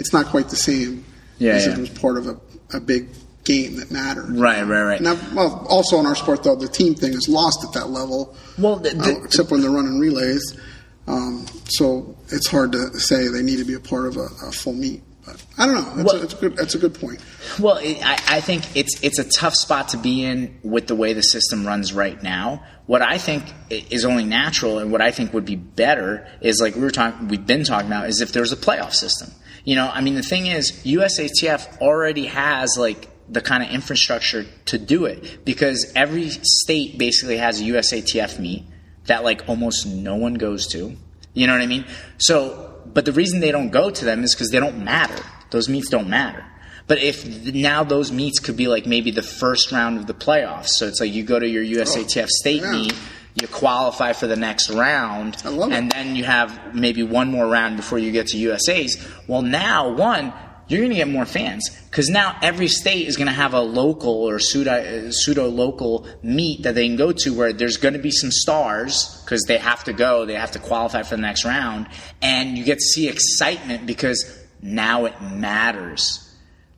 [0.00, 1.04] it's not quite the same
[1.38, 1.72] Yeah, as yeah.
[1.74, 2.40] it was part of a,
[2.76, 3.08] a big
[3.44, 4.30] game that mattered.
[4.36, 5.00] Right, right, right.
[5.00, 8.34] Now, well, also in our sport, though, the team thing is lost at that level.
[8.58, 10.58] Well, the- the- uh, except when they're running relays.
[11.06, 14.52] Um, so it's hard to say they need to be a part of a, a
[14.52, 15.02] full meet.
[15.26, 15.82] But I don't know.
[15.96, 16.56] That's, Well- a, that's a good.
[16.56, 17.20] That's a good point.
[17.58, 20.94] Well, it, I, I think it's it's a tough spot to be in with the
[20.94, 22.62] way the system runs right now.
[22.86, 26.74] What I think is only natural, and what I think would be better, is like
[26.74, 29.30] we were talking, we've been talking about, is if there's a playoff system.
[29.70, 34.44] You know, I mean, the thing is, USATF already has like the kind of infrastructure
[34.64, 38.64] to do it because every state basically has a USATF meet
[39.04, 40.96] that like almost no one goes to.
[41.34, 41.84] You know what I mean?
[42.18, 45.22] So, but the reason they don't go to them is because they don't matter.
[45.50, 46.44] Those meets don't matter.
[46.88, 50.70] But if now those meets could be like maybe the first round of the playoffs,
[50.70, 52.72] so it's like you go to your USATF state yeah.
[52.72, 52.94] meet,
[53.34, 55.44] you qualify for the next round, it.
[55.44, 59.06] and then you have maybe one more round before you get to USA's.
[59.26, 60.32] Well, now one,
[60.68, 63.60] you're going to get more fans because now every state is going to have a
[63.60, 68.00] local or pseudo pseudo local meet that they can go to where there's going to
[68.00, 71.44] be some stars because they have to go, they have to qualify for the next
[71.44, 71.88] round,
[72.22, 76.26] and you get to see excitement because now it matters.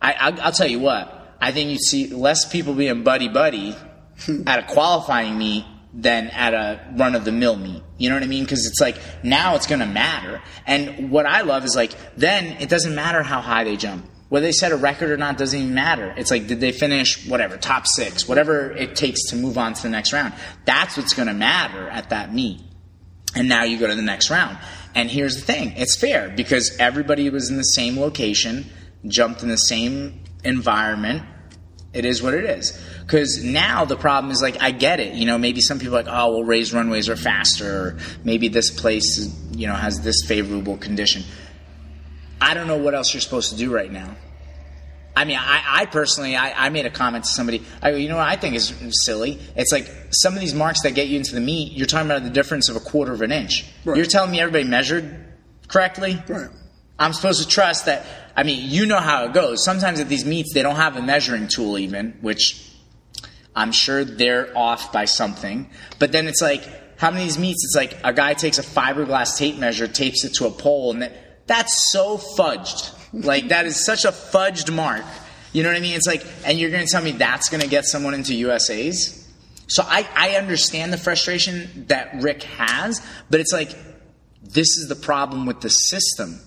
[0.00, 1.36] I, I, I'll tell you what.
[1.40, 3.76] I think you'd see less people being buddy buddy
[4.46, 5.64] at a qualifying meet
[5.94, 7.82] than at a run of the mill meet.
[7.98, 8.44] You know what I mean?
[8.44, 10.40] Because it's like now it's going to matter.
[10.66, 14.06] And what I love is like then it doesn't matter how high they jump.
[14.28, 16.14] Whether they set a record or not doesn't even matter.
[16.16, 19.82] It's like did they finish whatever top six, whatever it takes to move on to
[19.82, 20.32] the next round.
[20.64, 22.62] That's what's going to matter at that meet.
[23.34, 24.58] And now you go to the next round.
[24.94, 28.66] And here's the thing: it's fair because everybody was in the same location,
[29.06, 31.22] jumped in the same environment.
[31.92, 32.78] It is what it is.
[33.00, 35.14] Because now the problem is like I get it.
[35.14, 37.70] You know, maybe some people are like, oh, well, raised runways are faster.
[37.70, 41.22] Or maybe this place, you know, has this favorable condition.
[42.40, 44.16] I don't know what else you're supposed to do right now.
[45.14, 47.62] I mean, I, I personally, I, I, made a comment to somebody.
[47.82, 48.72] I go, you know what I think is
[49.04, 49.38] silly?
[49.54, 52.22] It's like some of these marks that get you into the meet, you're talking about
[52.22, 53.66] the difference of a quarter of an inch.
[53.84, 53.98] Right.
[53.98, 55.14] You're telling me everybody measured
[55.68, 56.22] correctly?
[56.26, 56.48] Right.
[56.98, 58.06] I'm supposed to trust that.
[58.36, 59.64] I mean, you know how it goes.
[59.64, 62.70] Sometimes at these meets, they don't have a measuring tool, even, which
[63.54, 65.70] I'm sure they're off by something.
[65.98, 66.62] But then it's like,
[66.98, 67.64] how many of these meets?
[67.64, 71.02] It's like a guy takes a fiberglass tape measure, tapes it to a pole, and
[71.02, 72.94] that, that's so fudged.
[73.12, 75.04] Like that is such a fudged mark.
[75.52, 75.94] You know what I mean?
[75.94, 79.28] It's like, and you're going to tell me that's going to get someone into USA's?
[79.66, 83.70] So I, I understand the frustration that Rick has, but it's like,
[84.42, 86.40] this is the problem with the system.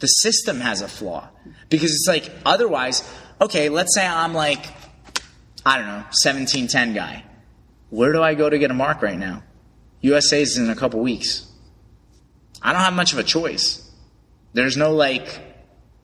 [0.00, 1.28] The system has a flaw.
[1.68, 3.08] Because it's like, otherwise,
[3.40, 4.66] okay, let's say I'm like,
[5.64, 7.24] I don't know, 1710 guy.
[7.90, 9.42] Where do I go to get a mark right now?
[10.00, 11.46] USA's in a couple weeks.
[12.62, 13.90] I don't have much of a choice.
[14.52, 15.40] There's no like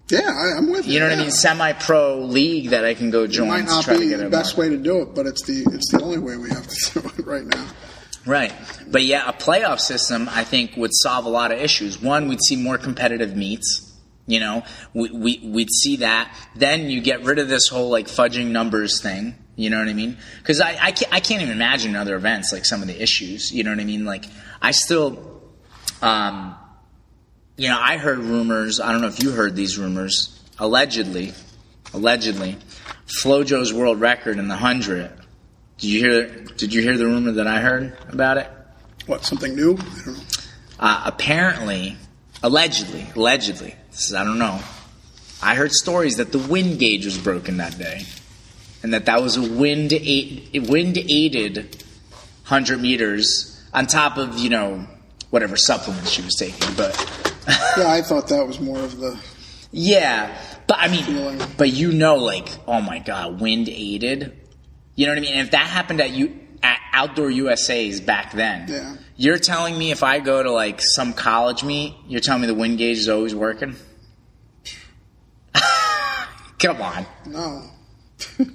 [0.08, 0.94] yeah, I, am with you.
[0.94, 1.32] You know what I mean?
[1.32, 3.48] Semi-pro league that I can go join.
[3.48, 6.00] It might not be the best way to do it, but it's the it's the
[6.00, 7.66] only way we have to do it right now.
[8.24, 8.52] Right,
[8.88, 12.00] but yeah, a playoff system I think would solve a lot of issues.
[12.00, 13.85] One, we'd see more competitive meets.
[14.26, 16.34] You know, we, we we'd see that.
[16.56, 19.36] Then you get rid of this whole like fudging numbers thing.
[19.54, 20.18] You know what I mean?
[20.38, 23.52] Because I I can't, I can't even imagine other events like some of the issues.
[23.52, 24.04] You know what I mean?
[24.04, 24.26] Like
[24.60, 25.32] I still.
[26.02, 26.56] Um,
[27.56, 28.80] you know, I heard rumors.
[28.80, 30.38] I don't know if you heard these rumors.
[30.58, 31.32] Allegedly,
[31.94, 32.58] allegedly,
[33.06, 35.10] FloJo's world record in the hundred.
[35.78, 36.26] Did you hear?
[36.56, 38.50] Did you hear the rumor that I heard about it?
[39.06, 39.24] What?
[39.24, 39.78] Something new?
[40.78, 41.96] Uh, apparently,
[42.42, 43.74] allegedly, allegedly.
[44.14, 44.60] I don't know.
[45.42, 48.04] I heard stories that the wind gauge was broken that day,
[48.82, 51.82] and that that was a wind aid, wind aided
[52.44, 54.86] hundred meters on top of you know
[55.30, 56.94] whatever supplements she was taking, but
[57.76, 59.18] yeah, I thought that was more of the.
[59.72, 61.40] Yeah, but I mean, feeling.
[61.58, 64.32] but you know, like, oh my god, wind aided.
[64.94, 65.32] You know what I mean?
[65.32, 68.96] And if that happened at you at Outdoor USA's back then, yeah.
[69.18, 72.54] You're telling me if I go to like some college meet, you're telling me the
[72.54, 73.74] wind gauge is always working?
[76.58, 77.06] Come on.
[77.26, 77.62] No.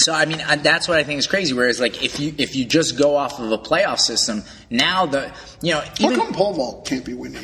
[0.00, 1.52] So I mean, that's what I think is crazy.
[1.52, 5.30] Whereas, like, if you if you just go off of a playoff system, now the
[5.60, 7.36] you know, even, how come pole vault can't be win?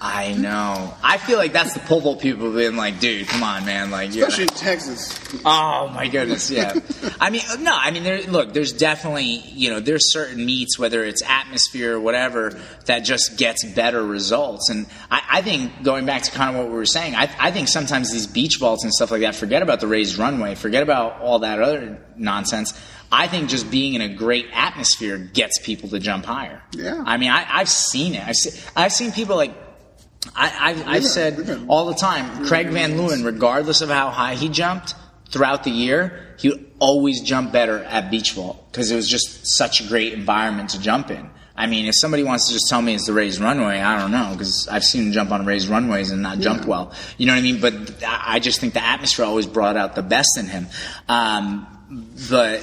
[0.00, 0.94] I know.
[1.02, 3.90] I feel like that's the pole vault people being like, dude, come on, man.
[3.90, 5.18] Like, especially in Texas.
[5.44, 6.78] Oh my goodness, yeah.
[7.20, 10.78] I mean, uh, no, I mean, there, look, there's definitely, you know, there's certain meets,
[10.78, 14.70] whether it's atmosphere or whatever, that just gets better results.
[14.70, 17.50] And I, I think going back to kind of what we were saying, I, I
[17.50, 20.84] think sometimes these beach vaults and stuff like that, forget about the raised runway, forget
[20.84, 22.72] about all that other nonsense.
[23.10, 26.62] I think just being in a great atmosphere gets people to jump higher.
[26.72, 27.02] Yeah.
[27.04, 28.24] I mean, I, have seen it.
[28.24, 29.67] I've, see, I've seen people like
[30.34, 34.48] I, have I've said all the time, Craig Van Leeuwen, regardless of how high he
[34.48, 34.94] jumped
[35.30, 39.46] throughout the year, he would always jump better at beach vault because it was just
[39.46, 41.30] such a great environment to jump in.
[41.56, 44.12] I mean, if somebody wants to just tell me it's the raised runway, I don't
[44.12, 46.92] know because I've seen him jump on raised runways and not jump well.
[47.16, 47.60] You know what I mean?
[47.60, 50.68] But I just think the atmosphere always brought out the best in him.
[51.08, 51.66] Um,
[52.30, 52.60] but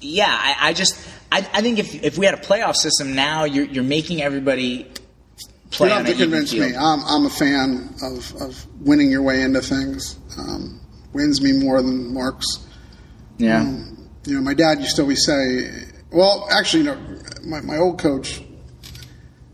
[0.00, 0.98] yeah, I, I just
[1.30, 4.90] I, I, think if if we had a playoff system now, you're you're making everybody
[5.70, 5.88] play.
[5.88, 6.74] You don't have to convince me.
[6.74, 10.18] I'm, I'm a fan of, of winning your way into things.
[10.38, 10.80] Um,
[11.12, 12.66] wins me more than marks.
[13.38, 13.60] Yeah.
[13.60, 16.98] Um, you know, my dad used to always say, well, actually, you know,
[17.44, 18.42] my, my old coach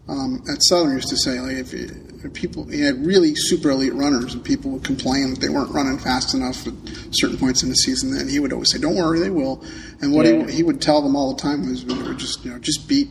[0.08, 1.88] um, at Southern used to say, like, if, you,
[2.24, 5.70] if people, he had really super elite runners, and people would complain that they weren't
[5.70, 6.74] running fast enough at
[7.10, 9.64] certain points in the season, and he would always say, "Don't worry, they will."
[10.00, 10.46] And what yeah.
[10.46, 11.84] he, he would tell them all the time was,
[12.16, 13.08] "Just, you know, just beat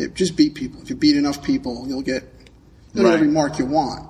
[0.00, 0.80] it, just beat people.
[0.82, 2.24] If you beat enough people, you'll get
[2.94, 3.14] you'll right.
[3.14, 4.08] every mark you want.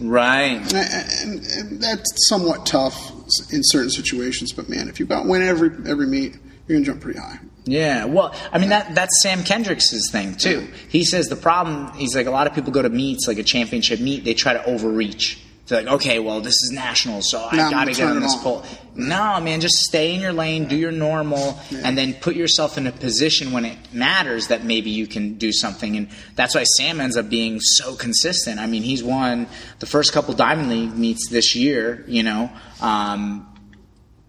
[0.00, 0.60] Right.
[0.72, 3.10] And, and, and, that's somewhat tough
[3.52, 6.36] in certain situations, but man, if you've got win every every meet,
[6.66, 7.38] you're gonna jump pretty high.
[7.64, 10.68] Yeah, well, I mean that that's Sam Kendricks' thing too.
[10.88, 13.42] He says the problem he's like a lot of people go to meets like a
[13.42, 15.38] championship meet, they try to overreach
[15.74, 18.42] they're like, okay, well, this is national, so I got to get on this on.
[18.42, 18.64] pole.
[18.94, 22.86] No, man, just stay in your lane, do your normal, and then put yourself in
[22.86, 25.96] a position when it matters that maybe you can do something.
[25.96, 28.58] And that's why Sam ends up being so consistent.
[28.58, 29.46] I mean, he's won
[29.78, 32.50] the first couple Diamond League meets this year, you know.
[32.80, 33.46] Um,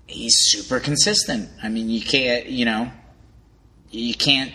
[0.07, 1.49] he's super consistent.
[1.63, 2.91] I mean, you can't, you know,
[3.89, 4.53] you can't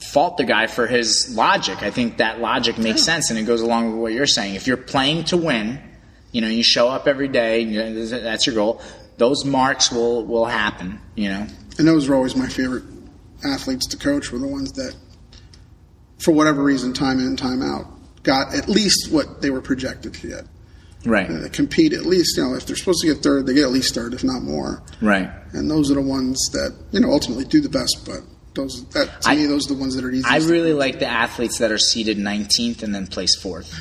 [0.00, 1.82] fault the guy for his logic.
[1.82, 4.54] I think that logic makes sense, and it goes along with what you're saying.
[4.54, 5.78] If you're playing to win,
[6.32, 8.80] you know, you show up every day, you- that's your goal.
[9.18, 10.98] Those marks will will happen.
[11.14, 11.46] You know,
[11.78, 12.84] And those were always my favorite
[13.44, 14.32] athletes to coach.
[14.32, 14.94] Were the ones that,
[16.18, 17.86] for whatever reason, time in time out,
[18.22, 20.44] got at least what they were projected to get.
[21.06, 23.64] right, Uh, compete at least, you know, if they're supposed to get third, they get
[23.64, 24.82] at least third, if not more.
[25.00, 25.30] right.
[25.54, 28.02] And those are the ones that you know ultimately do the best.
[28.04, 28.20] But
[28.54, 30.30] those, that to I- me, those are the ones that are easiest.
[30.30, 33.72] I really like the athletes that are seated 19th and then place fourth.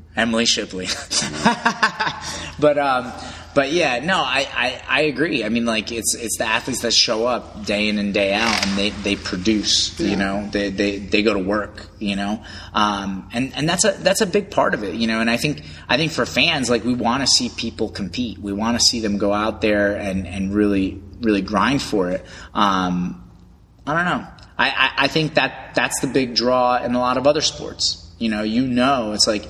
[0.16, 0.86] Emily Shipley.
[2.58, 3.12] but um,
[3.54, 5.42] but yeah, no, I, I, I agree.
[5.44, 8.66] I mean, like it's it's the athletes that show up day in and day out,
[8.66, 9.98] and they, they produce.
[9.98, 11.88] You know, they, they they go to work.
[11.98, 12.42] You know,
[12.74, 14.94] um, and and that's a that's a big part of it.
[14.96, 17.88] You know, and I think I think for fans, like we want to see people
[17.88, 18.38] compete.
[18.38, 22.24] We want to see them go out there and and really really grind for it.
[22.52, 23.21] Um,
[23.86, 24.26] I don't know.
[24.58, 28.10] I, I, I think that that's the big draw in a lot of other sports.
[28.18, 29.48] You know, you know, it's like,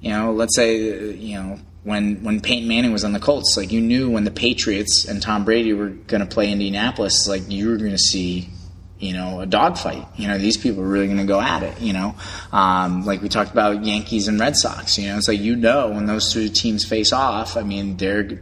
[0.00, 3.72] you know, let's say, you know, when when Peyton Manning was on the Colts, like
[3.72, 7.70] you knew when the Patriots and Tom Brady were going to play Indianapolis, like you
[7.70, 8.48] were going to see,
[8.98, 10.06] you know, a dogfight.
[10.16, 11.80] You know, these people are really going to go at it.
[11.80, 12.14] You know,
[12.52, 14.98] um, like we talked about Yankees and Red Sox.
[14.98, 17.56] You know, it's like you know when those two teams face off.
[17.56, 18.40] I mean, they're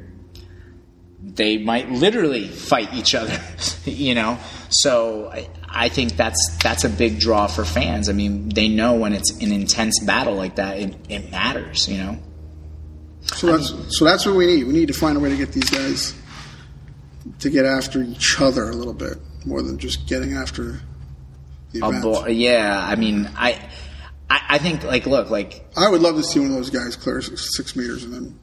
[1.22, 3.38] they might literally fight each other,
[3.84, 4.38] you know.
[4.68, 8.08] So I, I think that's that's a big draw for fans.
[8.08, 11.98] I mean, they know when it's an intense battle like that, it, it matters, you
[11.98, 12.18] know.
[13.22, 14.64] So that's so that's what we need.
[14.64, 16.14] We need to find a way to get these guys
[17.38, 20.80] to get after each other a little bit more than just getting after
[21.70, 22.02] the event.
[22.02, 23.52] bo- yeah, I mean, I,
[24.28, 26.96] I I think like look like I would love to see one of those guys
[26.96, 28.38] clear six, six meters and then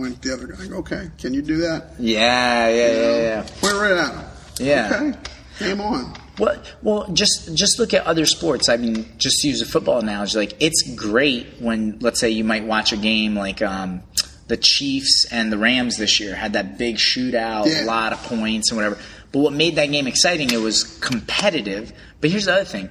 [0.00, 0.64] point the other guy.
[0.76, 1.92] Okay, can you do that?
[1.98, 3.46] yeah yeah yeah yeah.
[3.60, 4.24] Point right at him.
[4.66, 4.90] Yeah.
[4.94, 5.18] Okay,
[5.58, 6.14] game on.
[6.38, 8.68] Well, well, just just look at other sports.
[8.68, 12.44] I mean, just to use a football analogy, like it's great when, let's say, you
[12.44, 14.02] might watch a game like um,
[14.46, 17.84] the Chiefs and the Rams this year had that big shootout, Yeah.
[17.84, 18.98] a lot of points and whatever.
[19.32, 20.50] But what made that game exciting?
[20.52, 21.92] It was competitive.
[22.20, 22.88] But here's the other thing: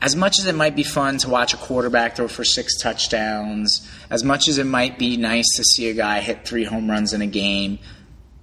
[0.00, 3.88] as much as it might be fun to watch a quarterback throw for six touchdowns,
[4.10, 7.12] as much as it might be nice to see a guy hit three home runs
[7.12, 7.78] in a game,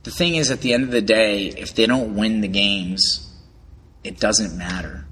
[0.03, 3.26] the thing is, at the end of the day, if they don't win the games
[4.06, 5.03] it doesn't matter.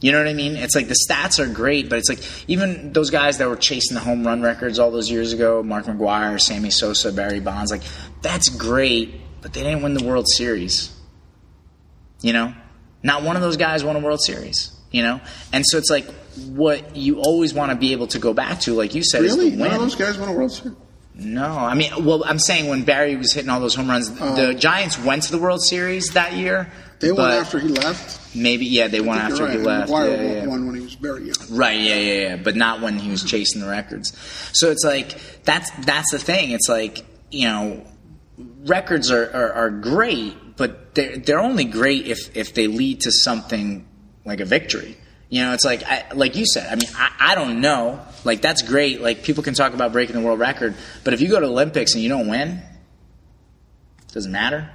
[0.00, 0.56] You know what I mean?
[0.56, 3.94] It's like the stats are great, but it's like even those guys that were chasing
[3.94, 7.82] the home run records all those years ago, Mark McGwire, Sammy Sosa, Barry Bonds, like
[8.20, 10.98] that's great, but they didn't win the World Series.
[12.20, 12.54] You know?
[13.04, 15.20] Not one of those guys won a World Series, you know?
[15.52, 16.06] And so it's like
[16.50, 19.48] what you always want to be able to go back to, like you said, Really?
[19.48, 20.76] is the None of those guys won a World Series?
[21.14, 24.34] No, I mean, well, I'm saying when Barry was hitting all those home runs, uh-huh.
[24.34, 26.72] the Giants went to the World Series that year.
[27.00, 28.34] They won after he left.
[28.34, 29.90] Maybe, yeah, they won I after you're he left.
[29.90, 30.46] McGwire Yeah, won- yeah.
[30.46, 31.34] won when he was very young.
[31.50, 34.16] Right, yeah, yeah, yeah, but not when he was chasing the records.
[34.54, 36.52] So it's like that's that's the thing.
[36.52, 37.84] It's like you know,
[38.64, 43.10] records are, are, are great, but they're they're only great if if they lead to
[43.12, 43.86] something
[44.24, 44.96] like a victory.
[45.28, 46.70] You know, it's like I, like you said.
[46.70, 48.00] I mean, I, I don't know.
[48.24, 49.00] Like that's great.
[49.00, 51.94] Like people can talk about breaking the world record, but if you go to Olympics
[51.94, 54.70] and you don't win, it doesn't matter.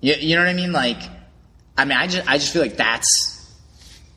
[0.00, 0.72] You, you know what I mean?
[0.72, 1.00] Like,
[1.76, 3.54] I mean, I just I just feel like that's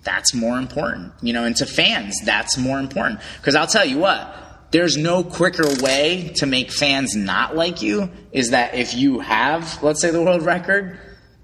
[0.04, 3.20] that's more important, you know, and to fans, that's more important.
[3.38, 8.10] Because I'll tell you what, there's no quicker way to make fans not like you
[8.32, 11.00] is that if you have, let's say, the world record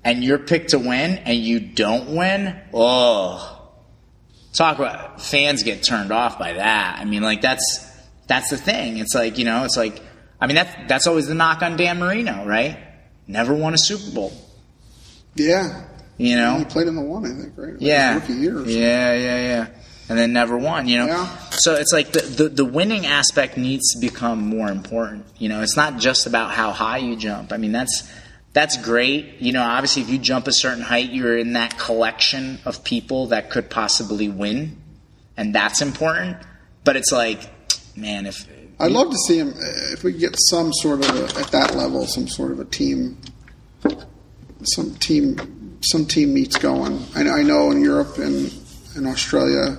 [0.09, 3.69] and you're picked to win and you don't win, oh,
[4.53, 6.97] talk about fans get turned off by that.
[6.99, 7.85] I mean, like that's
[8.27, 8.97] that's the thing.
[8.97, 10.01] It's like you know, it's like
[10.41, 12.77] I mean that's that's always the knock on Dan Marino, right?
[13.27, 14.33] Never won a Super Bowl,
[15.35, 15.83] Yeah.
[16.17, 16.57] you know.
[16.57, 17.73] He played in the one, I think, right?
[17.73, 18.15] Like Yeah.
[18.15, 18.59] Rookie year.
[18.65, 19.67] Yeah, yeah, yeah.
[20.09, 21.05] And then never won, you know?
[21.05, 21.27] Yeah.
[21.51, 25.27] So it's like the, the, the winning aspect needs to become more important.
[25.37, 27.53] You know, it's not just about how high you jump.
[27.53, 28.11] I mean, that's
[28.53, 29.39] that's great.
[29.39, 33.27] You know, obviously if you jump a certain height, you're in that collection of people
[33.27, 34.77] that could possibly win.
[35.37, 36.37] And that's important.
[36.83, 37.41] But it's like,
[37.95, 38.47] man, if
[38.79, 41.75] I'd love to see him uh, if we get some sort of a, at that
[41.75, 43.17] level, some sort of a team,
[44.63, 47.03] some team, some team meets going.
[47.15, 48.53] I, know- I know in Europe and
[48.95, 49.77] in Australia,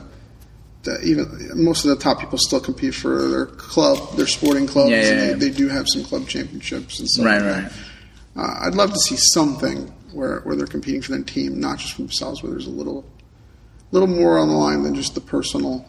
[0.85, 4.91] that even most of the top people still compete for their club, their sporting clubs.
[4.91, 5.27] Yeah, yeah, and yeah.
[5.35, 7.27] they, they do have some club championships and stuff.
[7.27, 7.71] Right, like right.
[7.71, 7.90] that.
[8.37, 11.93] Uh, I'd love to see something where where they're competing for their team, not just
[11.95, 13.05] for themselves, where there's a little
[13.93, 15.85] little more on the line than just the personal.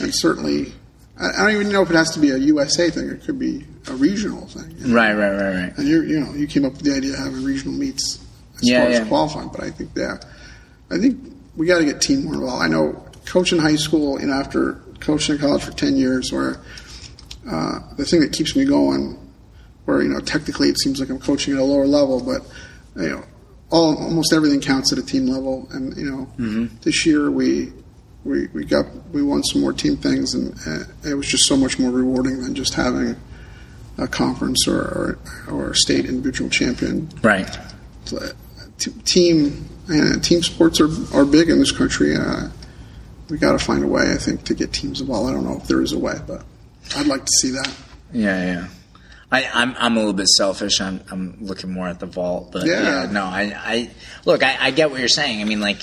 [0.00, 0.72] And certainly,
[1.18, 3.08] I, I don't even know if it has to be a USA thing.
[3.08, 4.74] It could be a regional thing.
[4.78, 4.94] you know?
[4.94, 5.78] Right, right, right, right.
[5.78, 8.18] And you you know you came up with the idea of having regional meets
[8.56, 8.98] as Yeah, far yeah.
[9.00, 10.24] as qualifying, but I think that
[10.90, 11.18] I think
[11.56, 12.62] we got to get team more involved.
[12.62, 16.56] I know coaching high school, you know, after coaching in college for ten years, where
[17.50, 19.18] uh, the thing that keeps me going,
[19.84, 22.42] where you know technically it seems like I'm coaching at a lower level, but
[23.02, 23.24] you know,
[23.70, 25.68] all almost everything counts at a team level.
[25.72, 26.76] And you know, Mm-hmm.
[26.82, 27.72] this year we.
[28.26, 31.58] We, we got we won some more team things and uh, it was just so
[31.58, 33.16] much more rewarding than just having
[33.98, 35.18] a conference or or,
[35.50, 37.46] or a state individual champion Right.
[38.78, 42.16] T- team uh, team sports are, are big in this country.
[42.16, 42.48] Uh,
[43.28, 45.28] we got to find a way, I think, to get teams involved.
[45.28, 46.44] I don't know if there is a way, but
[46.96, 47.70] I'd like to see that.
[48.10, 48.68] Yeah, yeah.
[49.34, 50.80] I, I'm I'm a little bit selfish.
[50.80, 53.10] I'm I'm looking more at the vault, but yeah, Yeah.
[53.10, 53.90] no, I, I
[54.24, 54.42] look.
[54.42, 55.40] I, I get what you're saying.
[55.40, 55.78] I mean, like,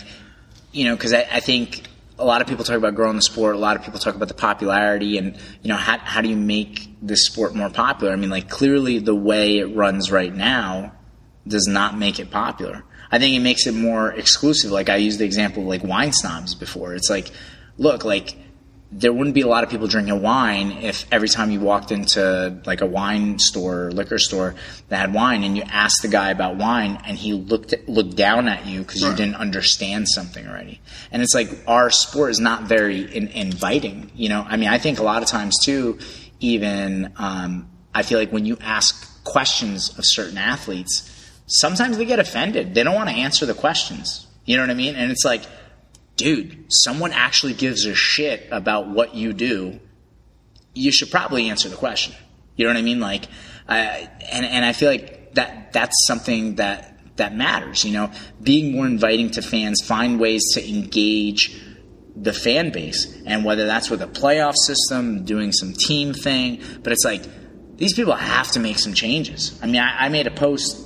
[0.72, 1.84] you know, because I, I think
[2.18, 3.56] a lot of people talk about growing the sport.
[3.56, 6.38] A lot of people talk about the popularity, and you know, how how do you
[6.38, 8.14] make this sport more popular?
[8.14, 10.94] I mean, like, clearly the way it runs right now
[11.48, 12.84] does not make it popular.
[13.12, 14.72] I think it makes it more exclusive.
[14.72, 16.94] Like I used the example of like wine snobs before.
[16.96, 17.30] It's like,
[17.78, 18.38] look, like
[18.94, 22.60] there wouldn't be a lot of people drinking wine if every time you walked into
[22.66, 24.54] like a wine store or liquor store
[24.90, 28.18] that had wine and you asked the guy about wine and he looked at, looked
[28.18, 30.82] down at you because you didn't understand something already.
[31.10, 34.12] And it's like our sport is not very in, inviting.
[34.14, 35.98] You know, I mean, I think a lot of times too,
[36.42, 41.10] even um, I feel like when you ask questions of certain athletes,
[41.48, 42.76] sometimes they get offended.
[42.76, 44.28] They don't want to answer the questions.
[44.44, 44.96] You know what I mean?
[44.96, 45.44] And it's like,
[46.22, 49.80] dude, someone actually gives a shit about what you do.
[50.74, 52.14] You should probably answer the question.
[52.56, 53.00] You know what I mean?
[53.00, 53.26] Like,
[53.68, 57.84] uh, and and I feel like that that's something that that matters.
[57.84, 58.12] You know,
[58.42, 61.60] being more inviting to fans, find ways to engage
[62.16, 66.62] the fan base, and whether that's with a playoff system, doing some team thing.
[66.84, 67.24] But it's like
[67.78, 69.60] these people have to make some changes.
[69.62, 70.78] I mean, I, I made a post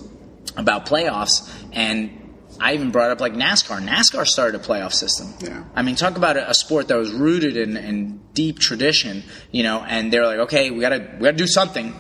[0.56, 2.25] about playoffs, and
[2.60, 3.86] I even brought up like NASCAR.
[3.86, 5.34] NASCAR started a playoff system.
[5.40, 5.64] Yeah.
[5.76, 9.64] I mean, talk about a, a sport that was rooted in, in deep tradition, you
[9.64, 11.94] know, and they're like, okay, we gotta we gotta do something.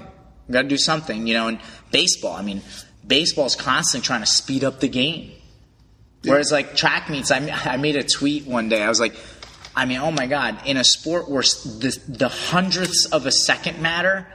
[0.48, 1.48] We gotta do something, you know.
[1.48, 1.60] And
[1.92, 2.62] baseball, I mean,
[3.06, 5.32] baseball is constantly trying to speed up the game.
[6.24, 8.82] Whereas like track meets, I, I made a tweet one day.
[8.82, 9.16] I was like,
[9.76, 13.82] I mean, oh my god, in a sport where the, the hundredths of a second
[13.82, 14.28] matter,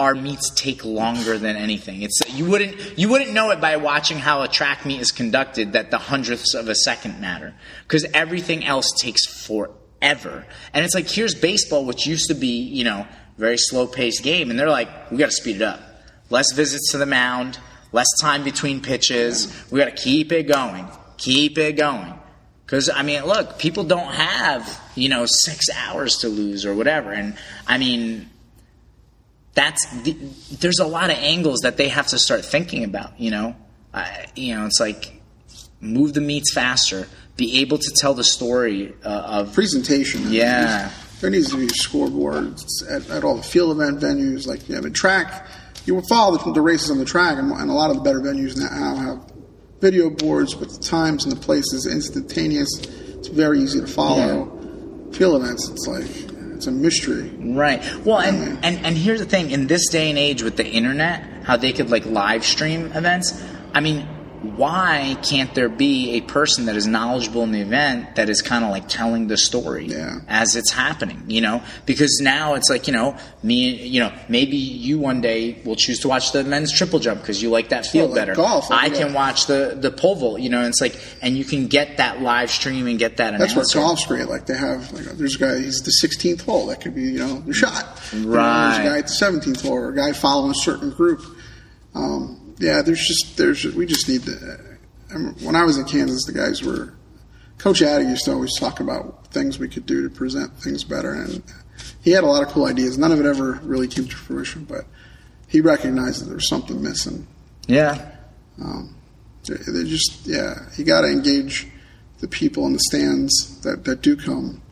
[0.00, 2.00] our meets take longer than anything.
[2.00, 5.74] It's you wouldn't you wouldn't know it by watching how a track meet is conducted
[5.74, 10.46] that the hundredths of a second matter because everything else takes forever.
[10.72, 14.48] And it's like here's baseball, which used to be you know very slow paced game,
[14.48, 15.80] and they're like we got to speed it up.
[16.30, 17.58] Less visits to the mound,
[17.92, 19.52] less time between pitches.
[19.70, 20.88] We got to keep it going,
[21.18, 22.14] keep it going.
[22.64, 27.12] Because I mean, look, people don't have you know six hours to lose or whatever,
[27.12, 27.36] and
[27.66, 28.29] I mean
[29.54, 30.12] that's the,
[30.60, 33.18] there's a lot of angles that they have to start thinking about.
[33.20, 33.56] You know,
[33.92, 35.20] I, you know, it's like
[35.80, 40.30] move the meets faster, be able to tell the story uh, of Presentation.
[40.30, 40.90] Yeah.
[41.20, 44.46] there needs to be scoreboards at, at all the field event venues.
[44.46, 45.46] Like you have a track,
[45.84, 48.02] you will follow the, the races on the track, and, and a lot of the
[48.02, 49.32] better venues now have
[49.80, 52.68] video boards with the times and the places instantaneous.
[52.78, 54.56] It's very easy to follow.
[55.12, 56.29] Field events, it's like
[56.60, 57.30] it's a mystery.
[57.38, 57.82] Right.
[58.04, 58.64] Well, and, mm-hmm.
[58.64, 61.72] and and here's the thing: in this day and age with the internet, how they
[61.72, 63.42] could like live stream events.
[63.72, 64.06] I mean,
[64.42, 68.64] why can't there be a person that is knowledgeable in the event that is kind
[68.64, 70.20] of like telling the story Yeah.
[70.28, 71.22] as it's happening?
[71.28, 73.70] You know, because now it's like you know me.
[73.86, 77.42] You know, maybe you one day will choose to watch the men's triple jump because
[77.42, 78.34] you like that field Well, like better.
[78.34, 80.40] golf, like, I can watch the the pole vault.
[80.40, 83.38] You know, and it's like, and you can get that live stream and get that.
[83.38, 84.28] That's what golf's great.
[84.28, 85.58] Like they have, like, there's a guy.
[85.58, 86.66] He's the 16th hole.
[86.66, 88.00] That could be, you know, the shot.
[88.12, 88.72] You know, Right.
[88.76, 91.22] there's a guy at the 17th hole, or a guy following a certain group.
[91.94, 94.60] Um, yeah, there's just there's we just need to.
[95.42, 96.94] When I was in Kansas, the guys were.
[97.58, 101.12] Coach Addy used to always talk about things we could do to present things better,
[101.12, 101.42] and
[102.00, 102.96] he had a lot of cool ideas.
[102.96, 104.86] None of it ever really came to fruition, but
[105.46, 107.26] he recognized that there was something missing.
[107.66, 108.12] Yeah.
[108.62, 108.94] Um,
[109.46, 111.66] they they just, yeah, you got to engage
[112.20, 114.62] the people in the stands that, that do come,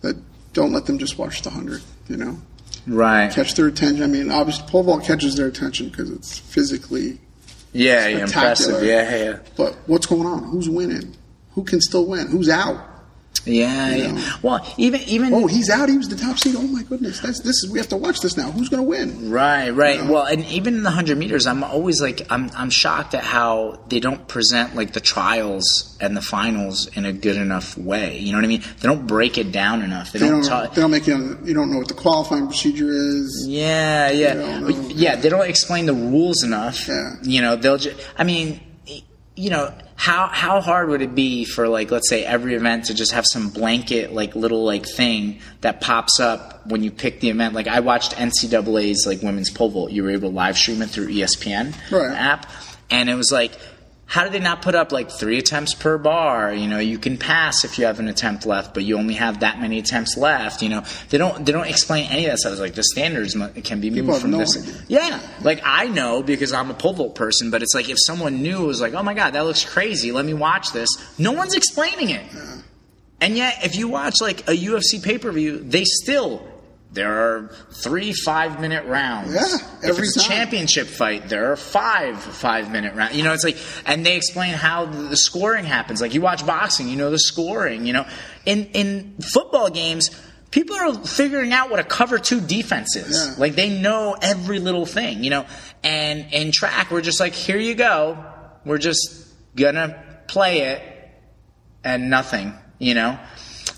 [0.00, 0.16] that
[0.52, 2.38] don't let them just watch the 100, you know?
[2.86, 3.32] Right.
[3.32, 4.02] Catch their attention.
[4.02, 7.18] I mean, obviously, pole vault catches their attention because it's physically,
[7.72, 8.06] Yeah.
[8.08, 8.24] Yeah.
[8.24, 8.82] Impressive.
[8.84, 9.16] Yeah.
[9.16, 9.38] Yeah.
[9.56, 10.44] but what's going on?
[10.44, 11.14] Who's winning?
[11.52, 12.28] Who can still win?
[12.28, 12.76] Who's out?
[13.46, 14.32] Yeah, You yeah.
[14.42, 15.88] Well, even even Oh, he's out.
[15.88, 16.54] He was the top seed.
[16.56, 18.50] Oh my goodness, that's this is we have to watch this now.
[18.50, 19.30] Who's going to win?
[19.30, 20.02] Right, right.
[20.02, 20.12] know?
[20.12, 23.80] Well, and even in the hundred meters, I'm always like, I'm, I'm shocked at how
[23.88, 28.18] they don't present like the trials and the finals in a good enough way.
[28.18, 28.62] You know what I mean?
[28.80, 30.12] They don't break it down enough.
[30.12, 30.44] They, They don't.
[30.44, 30.74] don't.
[30.74, 31.38] They don't make you.
[31.44, 33.46] You don't know what the qualifying procedure is.
[33.48, 35.16] yeah, yeah, yeah.
[35.16, 36.88] They don't explain the rules enough.
[36.88, 37.14] Yeah.
[37.22, 37.96] You know, they'll just.
[38.18, 38.60] I mean,
[39.36, 42.94] you know, how how hard would it be for like let's say every event to
[42.94, 47.30] just have some blanket like little like thing that pops up when you pick the
[47.30, 47.54] event?
[47.54, 49.90] Like I watched NCAA's like women's pole vault.
[49.92, 52.14] You were able to live stream it through ESPN Right.
[52.16, 52.50] app,
[52.90, 53.52] and it was like.
[54.08, 56.54] How do they not put up like three attempts per bar?
[56.54, 59.40] You know, you can pass if you have an attempt left, but you only have
[59.40, 60.62] that many attempts left.
[60.62, 62.52] You know, they don't they don't explain any of that stuff.
[62.52, 64.56] It's like the standards can be moved from no this.
[64.56, 64.74] idea.
[64.86, 68.42] Yeah, like I know because I'm a pole vault person, but it's like if someone
[68.42, 70.12] knew it was like, oh my god, that looks crazy.
[70.12, 70.88] Let me watch this.
[71.18, 72.24] No one's explaining it,
[73.20, 76.46] and yet if you watch like a UFC pay per view, they still
[76.96, 79.32] there are three five minute rounds.
[79.32, 83.14] Yeah, if every it's a championship fight, there are five five minute rounds.
[83.16, 86.00] You know, it's like, and they explain how the the scoring happens.
[86.00, 87.86] Like you watch boxing, you know the scoring.
[87.86, 88.06] You know,
[88.44, 90.10] in in football games.
[90.52, 93.26] People are figuring out what a cover two defense is.
[93.26, 93.34] Yeah.
[93.36, 95.44] Like they know every little thing, you know.
[95.82, 98.24] And in track, we're just like, here you go.
[98.64, 100.82] We're just gonna play it
[101.84, 103.18] and nothing, you know.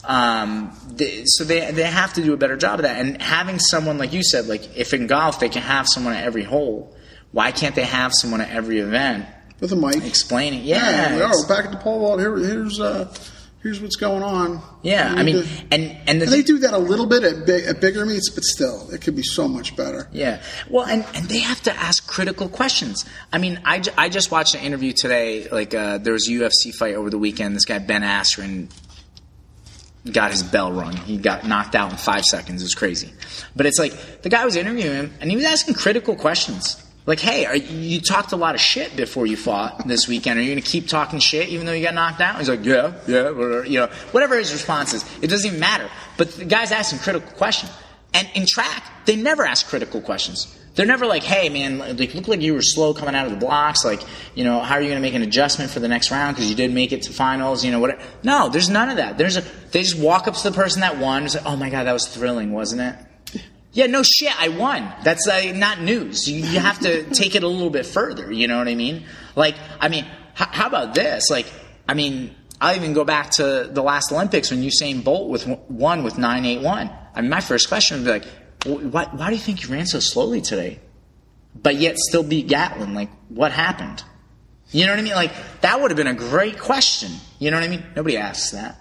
[0.08, 2.98] Um, they, so they they have to do a better job of that.
[3.00, 6.24] And having someone like you said, like if in golf they can have someone at
[6.24, 6.96] every hole,
[7.30, 9.26] why can't they have someone at every event
[9.60, 9.96] with a mic.
[10.04, 10.64] explaining?
[10.64, 12.20] Yeah, Yeah, oh, back at the pole vault.
[12.20, 13.12] Here, here's uh,
[13.62, 14.62] here's what's going on.
[14.82, 15.12] yeah.
[15.14, 17.64] I mean, to- and and the and they do that a little bit at, big,
[17.64, 20.08] at bigger meets, but still, it could be so much better.
[20.10, 20.40] Yeah.
[20.70, 23.04] Well, and, and they have to ask critical questions.
[23.30, 25.48] I mean, I, I just watched an interview today.
[25.50, 27.54] Like, uh, there was a UFC fight over the weekend.
[27.56, 28.70] This guy, Ben Askren,
[30.08, 30.96] got his bell rung.
[30.96, 32.62] He got knocked out in five seconds.
[32.62, 33.12] It was crazy.
[33.54, 36.82] But it's like, the guy was interviewing him, and he was asking critical questions.
[37.06, 40.38] Like, hey, are, you talked a lot of shit before you fought this weekend.
[40.38, 42.36] Are you going to keep talking shit even though you got knocked out?
[42.38, 45.04] He's like, yeah, yeah, whatever, you know, whatever his response is.
[45.22, 45.88] It doesn't even matter.
[46.18, 47.72] But the guy's asking critical questions.
[48.12, 50.54] And in track, they never ask critical questions.
[50.78, 53.38] They're never like, hey, man, like, look like you were slow coming out of the
[53.38, 53.84] blocks.
[53.84, 54.00] Like,
[54.36, 56.48] you know, how are you going to make an adjustment for the next round because
[56.48, 57.64] you did make it to finals?
[57.64, 58.00] You know, whatever.
[58.22, 59.18] No, there's none of that.
[59.18, 59.40] There's a,
[59.72, 62.52] they just walk up to the person that won oh my God, that was thrilling,
[62.52, 63.42] wasn't it?
[63.72, 64.88] Yeah, no shit, I won.
[65.02, 66.28] That's uh, not news.
[66.28, 68.32] You, you have to take it a little bit further.
[68.32, 69.04] You know what I mean?
[69.34, 71.28] Like, I mean, h- how about this?
[71.28, 71.52] Like,
[71.88, 76.04] I mean, I'll even go back to the last Olympics when Usain Bolt with won
[76.04, 76.88] with nine eight one.
[77.16, 79.68] I mean, my first question would be like, "Wh- why, why do you think you
[79.68, 80.80] ran so slowly today?
[81.54, 82.94] But yet still beat Gatlin?
[82.94, 84.02] Like, what happened?
[84.70, 85.14] You know what I mean?
[85.14, 85.32] Like,
[85.62, 87.12] that would have been a great question.
[87.38, 87.84] You know what I mean?
[87.96, 88.78] Nobody asks that.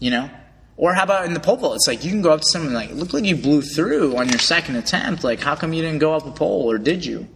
[0.00, 0.30] You know?
[0.76, 1.74] Or how about in the pole vault?
[1.76, 4.28] It's like you can go up to someone like, look like you blew through on
[4.28, 5.24] your second attempt.
[5.24, 7.26] Like, how come you didn't go up a pole, or did you?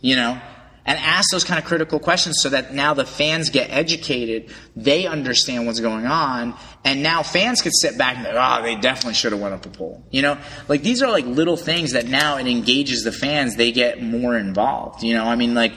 [0.00, 0.40] You know,
[0.84, 5.06] and ask those kind of critical questions so that now the fans get educated, they
[5.06, 6.54] understand what's going on,
[6.84, 9.64] and now fans could sit back and be, oh, they definitely should have went up
[9.64, 10.04] a pole.
[10.10, 13.56] You know, like these are like little things that now it engages the fans.
[13.56, 15.02] They get more involved.
[15.02, 15.74] You know, I mean, like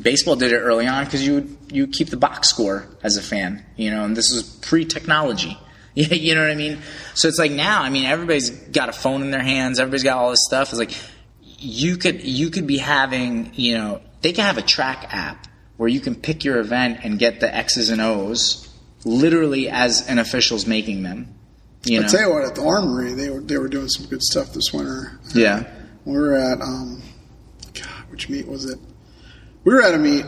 [0.00, 3.64] baseball did it early on because you you keep the box score as a fan,
[3.76, 5.58] you know, and this is pre-technology.
[5.94, 6.78] you know what I mean?
[7.14, 9.78] So it's like now, I mean, everybody's got a phone in their hands.
[9.78, 10.70] Everybody's got all this stuff.
[10.70, 10.92] It's like
[11.64, 15.46] you could you could be having, you know, they can have a track app
[15.76, 18.68] where you can pick your event and get the X's and O's
[19.04, 21.34] literally as an official's making them.
[21.84, 22.06] You know?
[22.06, 24.52] I tell you what, at the Armory, they were they were doing some good stuff
[24.52, 25.18] this winter.
[25.34, 25.64] yeah.
[26.04, 27.02] We were at um,
[27.72, 28.78] God, which meet was it?
[29.64, 30.26] We were at a meet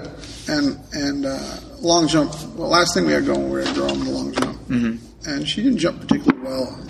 [0.49, 2.33] and and uh, long jump.
[2.33, 5.31] The last thing we had going, we were at girl in the long jump, mm-hmm.
[5.31, 6.87] and she didn't jump particularly well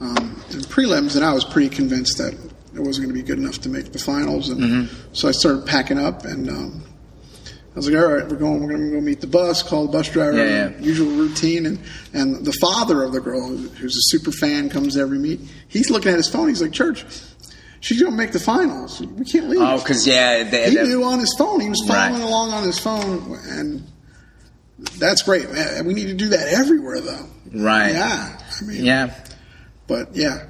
[0.00, 2.45] um, in prelims, and I was pretty convinced that
[2.76, 5.14] it wasn't going to be good enough to make the finals, and Mm-hmm.
[5.14, 6.48] so I started packing up and.
[6.50, 6.82] Um,
[7.44, 8.62] I was like, all right, we're going.
[8.62, 9.62] We're going to go meet the bus.
[9.62, 10.38] Call the bus driver.
[10.38, 10.78] Yeah, yeah.
[10.78, 11.66] Usual routine.
[11.66, 11.78] And
[12.14, 15.40] and the father of the girl, who's a super fan, comes every meet.
[15.68, 16.48] He's looking at his phone.
[16.48, 17.04] He's like, Church,
[17.80, 19.02] she's going to make the finals.
[19.02, 19.60] We can't leave.
[19.60, 21.60] Oh, because yeah, they, he they- knew on his phone.
[21.60, 22.22] He was following Right.
[22.22, 23.86] along on his phone, and
[24.98, 25.46] that's great.
[25.84, 27.26] We need to do that everywhere, though.
[27.52, 27.92] right.
[27.92, 29.14] Yeah, I mean, Yeah.
[29.86, 30.46] but yeah,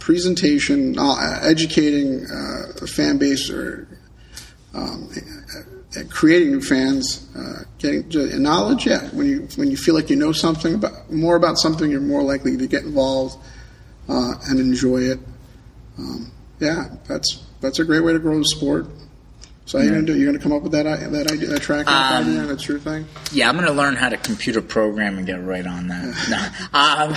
[0.00, 3.86] presentation, uh, educating uh, the fan base, or
[4.74, 5.08] um,
[5.96, 8.08] uh, creating new fans, uh, getting
[8.42, 8.86] knowledge.
[8.86, 12.00] Yeah, when you when you feel like you know something about more about something, you're
[12.00, 13.38] more likely to get involved
[14.08, 15.20] uh, and enjoy it.
[15.98, 18.86] Um, yeah, that's that's a great way to grow the sport.
[19.66, 20.18] So how you gonna do?
[20.18, 22.42] You're gonna come up with that that idea, that track app idea?
[22.46, 23.06] That's your thing.
[23.30, 26.70] Yeah, I'm going to learn how to computer program and get right on that.
[26.72, 27.14] no, um,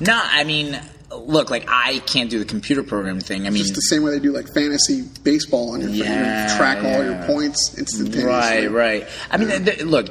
[0.00, 0.80] no, I mean,
[1.16, 3.46] look, like I can't do the computer program thing.
[3.46, 5.96] I mean, It's the same way they do like fantasy baseball on your phone.
[5.98, 7.26] You Yeah, track all your yeah.
[7.26, 8.24] points instantaneously.
[8.24, 9.08] Right, right.
[9.30, 10.08] I mean, th- look,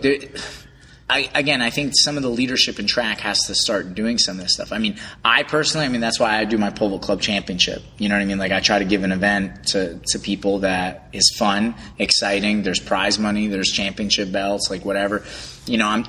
[1.09, 4.37] I, again, I think some of the leadership in track has to start doing some
[4.37, 4.71] of this stuff.
[4.71, 7.81] I mean, I personally, I mean, that's why I do my pole vault club championship.
[7.97, 8.37] You know what I mean?
[8.37, 12.63] Like, I try to give an event to, to people that is fun, exciting.
[12.63, 15.23] There's prize money, there's championship belts, like whatever.
[15.65, 16.05] You know, I'm,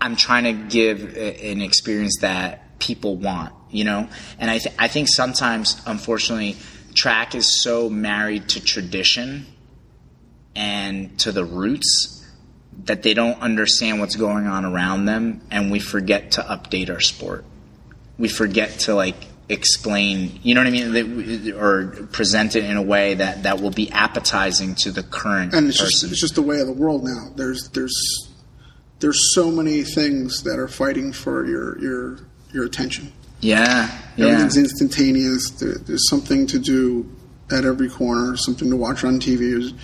[0.00, 4.08] I'm trying to give a- an experience that people want, you know?
[4.38, 6.56] And I, th- I think sometimes, unfortunately,
[6.94, 9.46] track is so married to tradition
[10.54, 12.14] and to the roots
[12.84, 17.00] that they don't understand what's going on around them and we forget to update our
[17.00, 17.44] sport
[18.18, 19.16] we forget to like
[19.48, 23.70] explain you know what i mean or present it in a way that that will
[23.70, 27.04] be appetizing to the current and it's just it's just the way of the world
[27.04, 27.30] now.
[27.34, 28.28] There's there's
[29.00, 32.18] there's so many things that are fighting for your your
[32.52, 33.12] your attention.
[33.40, 35.50] Yeah yeah Everything's instantaneous.
[35.50, 37.08] There, there's something to do
[37.50, 38.36] at every corner.
[38.36, 39.50] Something to watch on TV.
[39.50, 39.74] There's,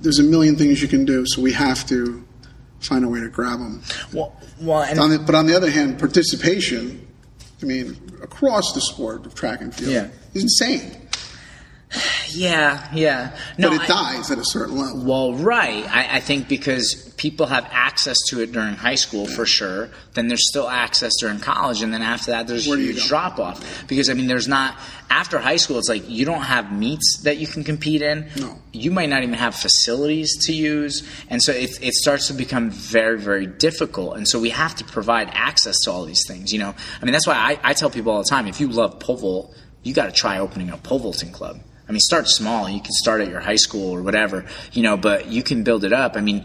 [0.00, 1.24] there's a million things you can do.
[1.26, 2.24] So we have to
[2.80, 3.82] find a way to grab them.
[4.12, 7.06] well, well and On the, but on the other hand, participation.
[7.62, 10.08] I mean, across the sport of track and field Yeah.
[10.34, 10.99] is insane.
[12.28, 15.04] Yeah yeah no but it I- dies at a certain level.
[15.04, 15.84] Well, right.
[15.88, 20.28] I, I think because people have access to it during high school for sure, then
[20.28, 23.86] there's still access during college, and then after that, there's Where a huge drop off.
[23.88, 24.78] Because I mean, there's not
[25.10, 25.78] after high school.
[25.78, 28.28] It's like you don't have meets that you can compete in.
[28.38, 28.56] No.
[28.72, 32.70] You might not even have facilities to use, and so it, it starts to become
[32.70, 34.16] very, very difficult.
[34.16, 36.52] And so we have to provide access to all these things.
[36.52, 38.68] You know, I mean, that's why I, I tell people all the time: if you
[38.68, 41.58] love pole vault, you got to try opening a pole vaulting club.
[41.90, 42.70] I mean, start small.
[42.70, 45.82] You can start at your high school or whatever, you know, but you can build
[45.82, 46.16] it up.
[46.16, 46.44] I mean,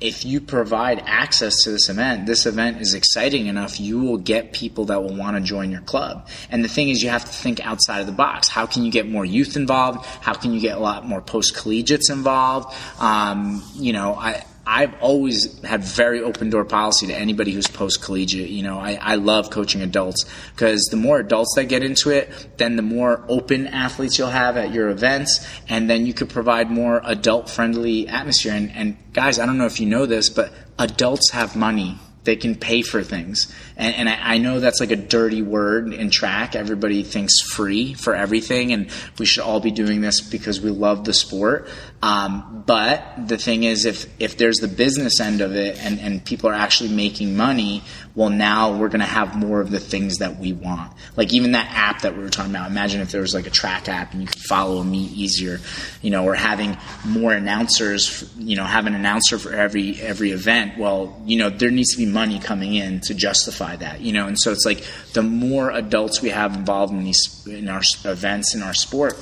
[0.00, 4.52] if you provide access to this event, this event is exciting enough, you will get
[4.52, 6.28] people that will want to join your club.
[6.48, 8.46] And the thing is, you have to think outside of the box.
[8.46, 10.06] How can you get more youth involved?
[10.20, 12.72] How can you get a lot more post collegiates involved?
[13.00, 14.44] Um, you know, I.
[14.70, 18.50] I've always had very open door policy to anybody who's post collegiate.
[18.50, 22.58] You know, I, I love coaching adults because the more adults that get into it,
[22.58, 26.70] then the more open athletes you'll have at your events, and then you could provide
[26.70, 28.52] more adult friendly atmosphere.
[28.52, 31.96] And, and guys, I don't know if you know this, but adults have money.
[32.24, 33.50] They can pay for things.
[33.74, 36.54] And, and I, I know that's like a dirty word in track.
[36.54, 41.06] Everybody thinks free for everything, and we should all be doing this because we love
[41.06, 41.70] the sport.
[42.00, 46.24] Um, but the thing is, if, if there's the business end of it and, and
[46.24, 47.82] people are actually making money,
[48.14, 50.92] well, now we're going to have more of the things that we want.
[51.16, 52.70] Like even that app that we were talking about.
[52.70, 55.58] Imagine if there was like a track app and you could follow a meet easier,
[56.00, 60.78] you know, or having more announcers, you know, have an announcer for every every event.
[60.78, 64.28] Well, you know, there needs to be money coming in to justify that, you know,
[64.28, 64.84] and so it's like
[65.14, 69.16] the more adults we have involved in these in our events in our sport,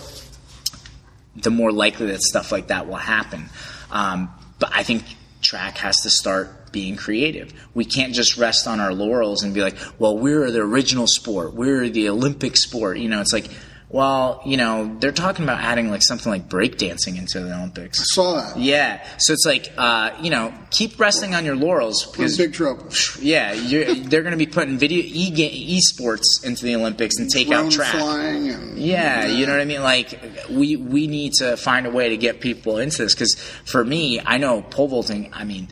[1.36, 3.48] the more likely that stuff like that will happen.
[3.90, 5.04] Um, but I think
[5.42, 7.52] track has to start being creative.
[7.74, 11.54] We can't just rest on our laurels and be like, well, we're the original sport.
[11.54, 12.98] We're the Olympic sport.
[12.98, 13.48] You know, it's like,
[13.88, 18.12] well, you know, they're talking about adding like something like breakdancing into the Olympics.
[18.12, 18.58] Saw that.
[18.58, 19.06] Yeah.
[19.18, 22.88] So it's like, uh, you know, keep resting on your laurels In because big trouble.
[23.20, 27.50] yeah, you're, they're going to be putting video e esports into the Olympics and take
[27.50, 27.94] out track.
[27.94, 29.82] and Yeah, you know what I mean.
[29.82, 30.20] Like
[30.50, 33.34] we we need to find a way to get people into this because
[33.64, 35.30] for me, I know pole vaulting.
[35.32, 35.68] I mean,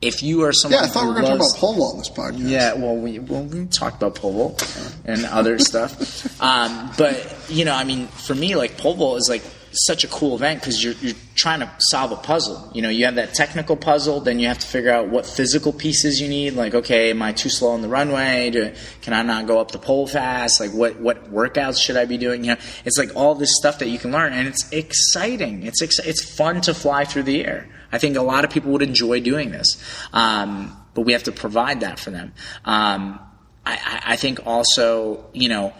[0.00, 1.92] if you are someone Yeah, I thought we were going to talk about pole vault
[1.94, 2.48] on this podcast.
[2.50, 7.64] yeah, well, we well, we talked about pole vault and other stuff, um, but you
[7.64, 9.42] know, I mean, for me, like pole vault is like
[9.72, 12.70] such a cool event because you're you're trying to solve a puzzle.
[12.74, 15.72] You know, you have that technical puzzle, then you have to figure out what physical
[15.72, 16.54] pieces you need.
[16.54, 18.50] Like, okay, am I too slow on the runway?
[18.50, 18.72] Do,
[19.02, 20.58] can I not go up the pole fast?
[20.60, 22.44] Like, what what workouts should I be doing?
[22.44, 25.64] You know, it's like all this stuff that you can learn, and it's exciting.
[25.64, 27.68] It's ex- it's fun to fly through the air.
[27.90, 29.82] I think a lot of people would enjoy doing this,
[30.12, 32.32] um, but we have to provide that for them.
[32.64, 33.20] Um,
[33.64, 35.74] I, I think also, you know,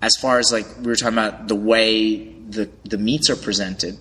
[0.00, 3.98] as far as like we were talking about the way the the meets are presented,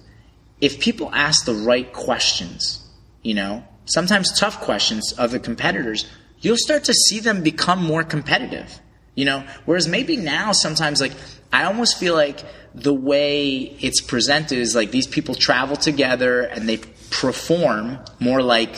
[0.60, 2.86] if people ask the right questions,
[3.22, 6.08] you know, sometimes tough questions of the competitors,
[6.40, 8.80] you'll start to see them become more competitive.
[9.16, 11.14] You know, whereas maybe now sometimes like
[11.52, 12.44] I almost feel like
[12.74, 16.78] the way it's presented is like these people travel together and they
[17.12, 18.76] perform more like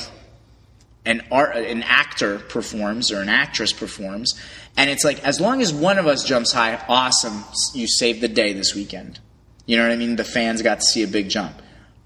[1.06, 4.38] an art an actor performs or an actress performs
[4.76, 8.28] and it's like as long as one of us jumps high awesome you saved the
[8.28, 9.20] day this weekend
[9.66, 10.18] You know what I mean?
[10.18, 11.62] The fans got to see a big jump.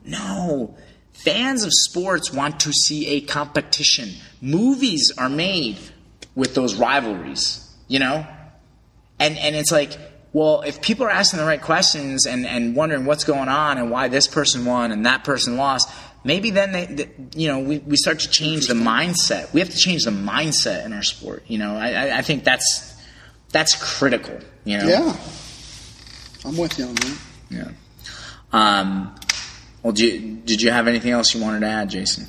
[0.06, 0.76] No.
[1.14, 4.10] Fans of sports want to see a competition.
[4.42, 5.80] Movies are made
[6.36, 8.26] with those rivalries, you know?
[9.20, 9.98] And and it's like,
[10.34, 13.90] well, if people are asking the right questions and, and wondering what's going on and
[13.90, 15.90] why this person won and that person lost,
[16.28, 19.52] maybe then they, they you know, we, we start to change the mindset.
[19.54, 21.44] We have to change the mindset in our sport.
[21.48, 22.96] You know, I, I think that's
[23.52, 24.38] that's critical.
[24.66, 24.88] You know.
[24.88, 25.18] Yeah.
[26.46, 27.18] I'm with you on that.
[27.50, 27.72] Yeah.
[28.54, 29.16] Um,
[29.82, 32.28] well, did you, did you have anything else you wanted to add, Jason?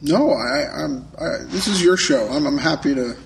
[0.00, 1.06] No, I, I'm.
[1.18, 2.28] I, this is your show.
[2.28, 3.16] I'm, I'm happy to.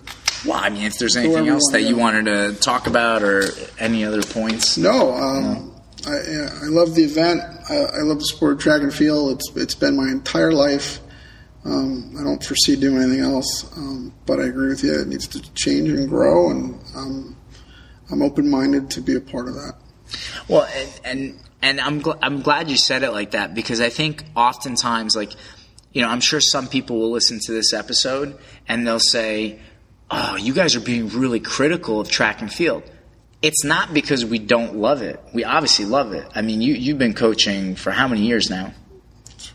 [0.44, 4.04] Well, I mean, if there's anything else that you wanted to talk about or any
[4.04, 4.76] other points.
[4.76, 5.75] No, um,
[6.12, 7.42] I love the event.
[7.68, 9.32] I, I love the sport of track and field.
[9.32, 11.00] It's it's been my entire life.
[11.64, 13.76] Um, I don't foresee doing anything else.
[13.76, 15.00] Um, but I agree with you.
[15.00, 17.36] It needs to change and grow, and um,
[18.10, 19.74] I'm open minded to be a part of that.
[20.48, 23.88] Well, and and, and I'm gl- I'm glad you said it like that because I
[23.88, 25.32] think oftentimes, like,
[25.92, 28.38] you know, I'm sure some people will listen to this episode
[28.68, 29.58] and they'll say,
[30.08, 32.84] "Oh, you guys are being really critical of track and field."
[33.42, 35.20] It's not because we don't love it.
[35.34, 36.26] We obviously love it.
[36.34, 38.72] I mean, you you've been coaching for how many years now?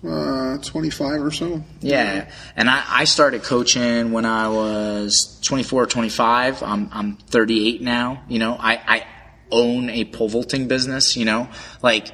[0.07, 1.63] Uh, 25 or so.
[1.79, 6.63] Yeah, and I, I started coaching when I was 24 or 25.
[6.63, 8.23] I'm I'm 38 now.
[8.27, 9.05] You know, I, I
[9.51, 11.15] own a pole vaulting business.
[11.15, 11.49] You know,
[11.83, 12.07] like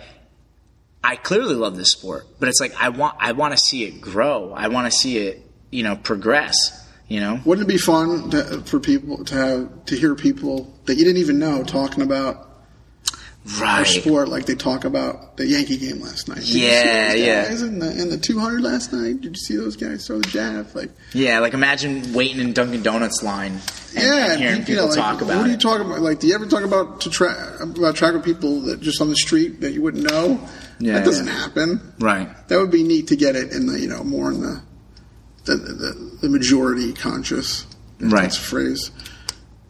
[1.04, 4.02] I clearly love this sport, but it's like I want I want to see it
[4.02, 4.54] grow.
[4.54, 5.42] I want to see it
[5.72, 6.86] you know progress.
[7.08, 10.96] You know, Wouldn't it be fun to, for people to have to hear people that
[10.96, 12.48] you didn't even know talking about
[13.62, 13.88] our right?
[13.88, 16.40] sport like they talk about the Yankee game last night?
[16.40, 17.50] Did Yeah, yeah.
[17.50, 20.76] In the in the 200 last night, did you see those guys throw the jab?
[20.76, 23.64] Like, Yeah, like imagine waiting in Dunkin' Donuts line and,
[23.96, 25.38] yeah, and hearing you people know, like, talk about it.
[25.38, 26.02] What are you talking about?
[26.02, 29.16] Like, do you ever talk about to tra- about track people that just on the
[29.16, 30.42] street that you wouldn't know?
[30.80, 31.34] Yeah, that doesn't yeah.
[31.34, 31.94] happen.
[32.00, 32.30] right.
[32.50, 34.62] That would be neat to get it in the you know more in the
[35.56, 37.66] the the, the majority conscious.
[38.00, 38.24] Right.
[38.24, 38.92] That's a phrase.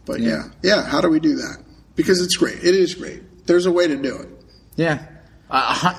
[0.04, 0.44] But Yeah.
[0.62, 0.76] yeah.
[0.76, 1.58] yeah, How do we do that?
[1.96, 2.56] Because it's great.
[2.56, 3.46] It is great.
[3.46, 4.28] There's a way to do it.
[4.76, 5.04] Yeah.
[5.50, 5.56] A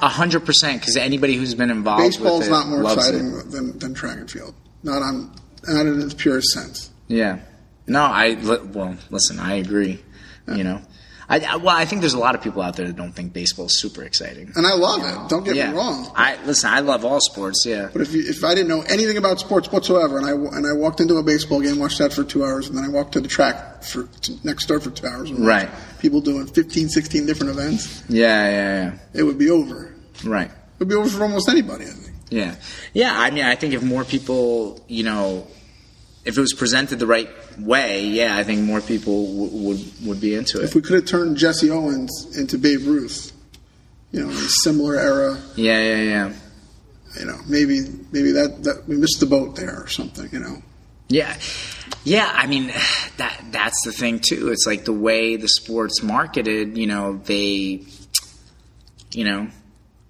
[0.07, 2.93] hundred percent, because anybody who's been involved Baseball's with it not more it.
[2.93, 4.53] exciting than, than track and field.
[4.83, 5.33] Not on
[5.67, 6.91] not in its purest sense.
[7.07, 7.39] Yeah.
[7.87, 8.35] No, I
[8.73, 10.03] well, listen, I agree.
[10.47, 10.81] You know,
[11.29, 13.33] I, I well, I think there's a lot of people out there that don't think
[13.33, 14.51] baseball is super exciting.
[14.55, 15.29] And I love it.
[15.29, 15.71] Don't get yeah.
[15.71, 16.11] me wrong.
[16.15, 16.71] I listen.
[16.71, 17.63] I love all sports.
[17.65, 17.89] Yeah.
[17.93, 20.73] But if you, if I didn't know anything about sports whatsoever, and I and I
[20.73, 23.21] walked into a baseball game, watched that for two hours, and then I walked to
[23.21, 25.69] the track for to next door for two hours, and Right.
[25.99, 28.03] People doing 15, 16 different events.
[28.09, 28.49] Yeah.
[28.49, 28.51] Yeah.
[28.51, 28.97] yeah.
[29.13, 29.93] It would be over.
[30.23, 30.49] Right.
[30.49, 31.85] It would be over for almost anybody.
[31.85, 32.15] I think.
[32.29, 32.55] Yeah.
[32.93, 33.13] Yeah.
[33.19, 35.47] I mean, I think if more people, you know,
[36.29, 40.21] if it was presented the right way, yeah, I think more people w- would would
[40.21, 40.63] be into it.
[40.63, 43.33] If we could have turned Jesse Owens into Babe Ruth,
[44.11, 45.81] you know, in a similar era, Yeah.
[45.83, 46.01] Yeah.
[46.03, 46.33] Yeah.
[47.19, 50.61] you know, maybe maybe that, that we missed the boat there or something, you know.
[51.11, 51.35] Yeah,
[52.03, 52.29] yeah.
[52.31, 52.67] I mean,
[53.17, 54.49] that that's the thing too.
[54.51, 56.77] It's like the way the sport's marketed.
[56.77, 57.81] You know, they,
[59.11, 59.47] you know,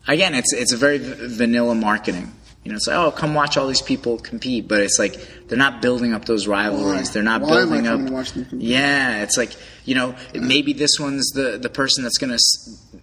[0.07, 2.33] again, it's it's a very v- vanilla marketing.
[2.69, 5.15] You know, it's like, oh, come watch all these people compete, but it's like
[5.47, 7.07] they're not building up those rivalries.
[7.07, 7.13] Why?
[7.13, 8.05] They're not Why building up.
[8.05, 8.67] to watch them compete?
[8.69, 9.55] Yeah, it's like
[9.85, 12.37] you know, maybe this one's the the person that's gonna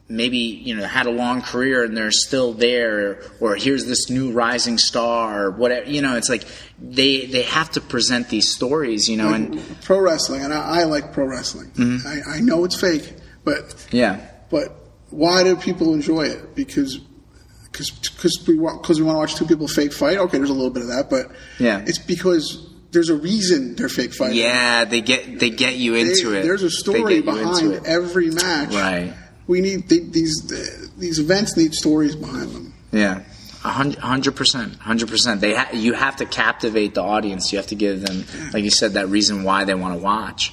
[0.09, 4.31] maybe you know had a long career and they're still there, or here's this new
[4.31, 5.91] rising star, or whatever.
[5.91, 6.45] You know, it's like
[6.79, 9.09] they they have to present these stories.
[9.09, 11.73] You know, and pro wrestling, and I, I like pro wrestling.
[11.73, 12.07] Mm-hmm.
[12.07, 14.77] I, I know it's fake, but yeah, but
[15.11, 16.55] why do people enjoy it?
[16.55, 17.01] Because
[17.79, 20.19] because we want because we want to watch two people fake fight.
[20.19, 21.83] Okay, there's a little bit of that, but Yeah.
[21.87, 24.37] it's because there's a reason they're fake fighting.
[24.39, 26.43] yeah, they get they get you They- into it.
[26.43, 28.73] There's a story behind every match.
[28.75, 29.13] Right.
[29.47, 30.53] We need th- these
[30.99, 32.73] these events need stories behind them.
[32.93, 33.21] Yeah,
[33.65, 35.41] a hun- a hundred percent, hundred percent.
[35.41, 37.53] They ha- you have to captivate the audience.
[37.53, 40.53] You have to give them, like you said, that reason why they want to watch.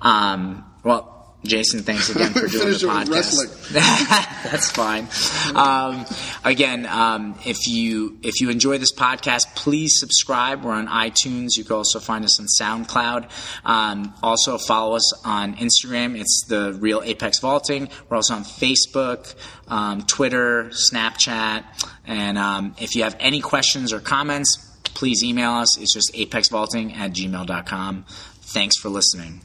[0.00, 1.13] Um, well,
[1.44, 3.72] Jason, thanks again for doing the podcast.
[4.50, 5.08] That's fine.
[5.54, 6.06] Um,
[6.42, 10.64] again, um, if you if you enjoy this podcast, please subscribe.
[10.64, 11.56] We're on iTunes.
[11.56, 13.30] You can also find us on SoundCloud.
[13.64, 16.18] Um, also follow us on Instagram.
[16.18, 17.88] It's the Real Apex Vaulting.
[18.08, 19.34] We're also on Facebook,
[19.68, 21.64] um, Twitter, Snapchat,
[22.06, 25.78] and um, if you have any questions or comments, please email us.
[25.78, 28.04] It's just apexvaulting at gmail.com.
[28.08, 29.42] Thanks for listening.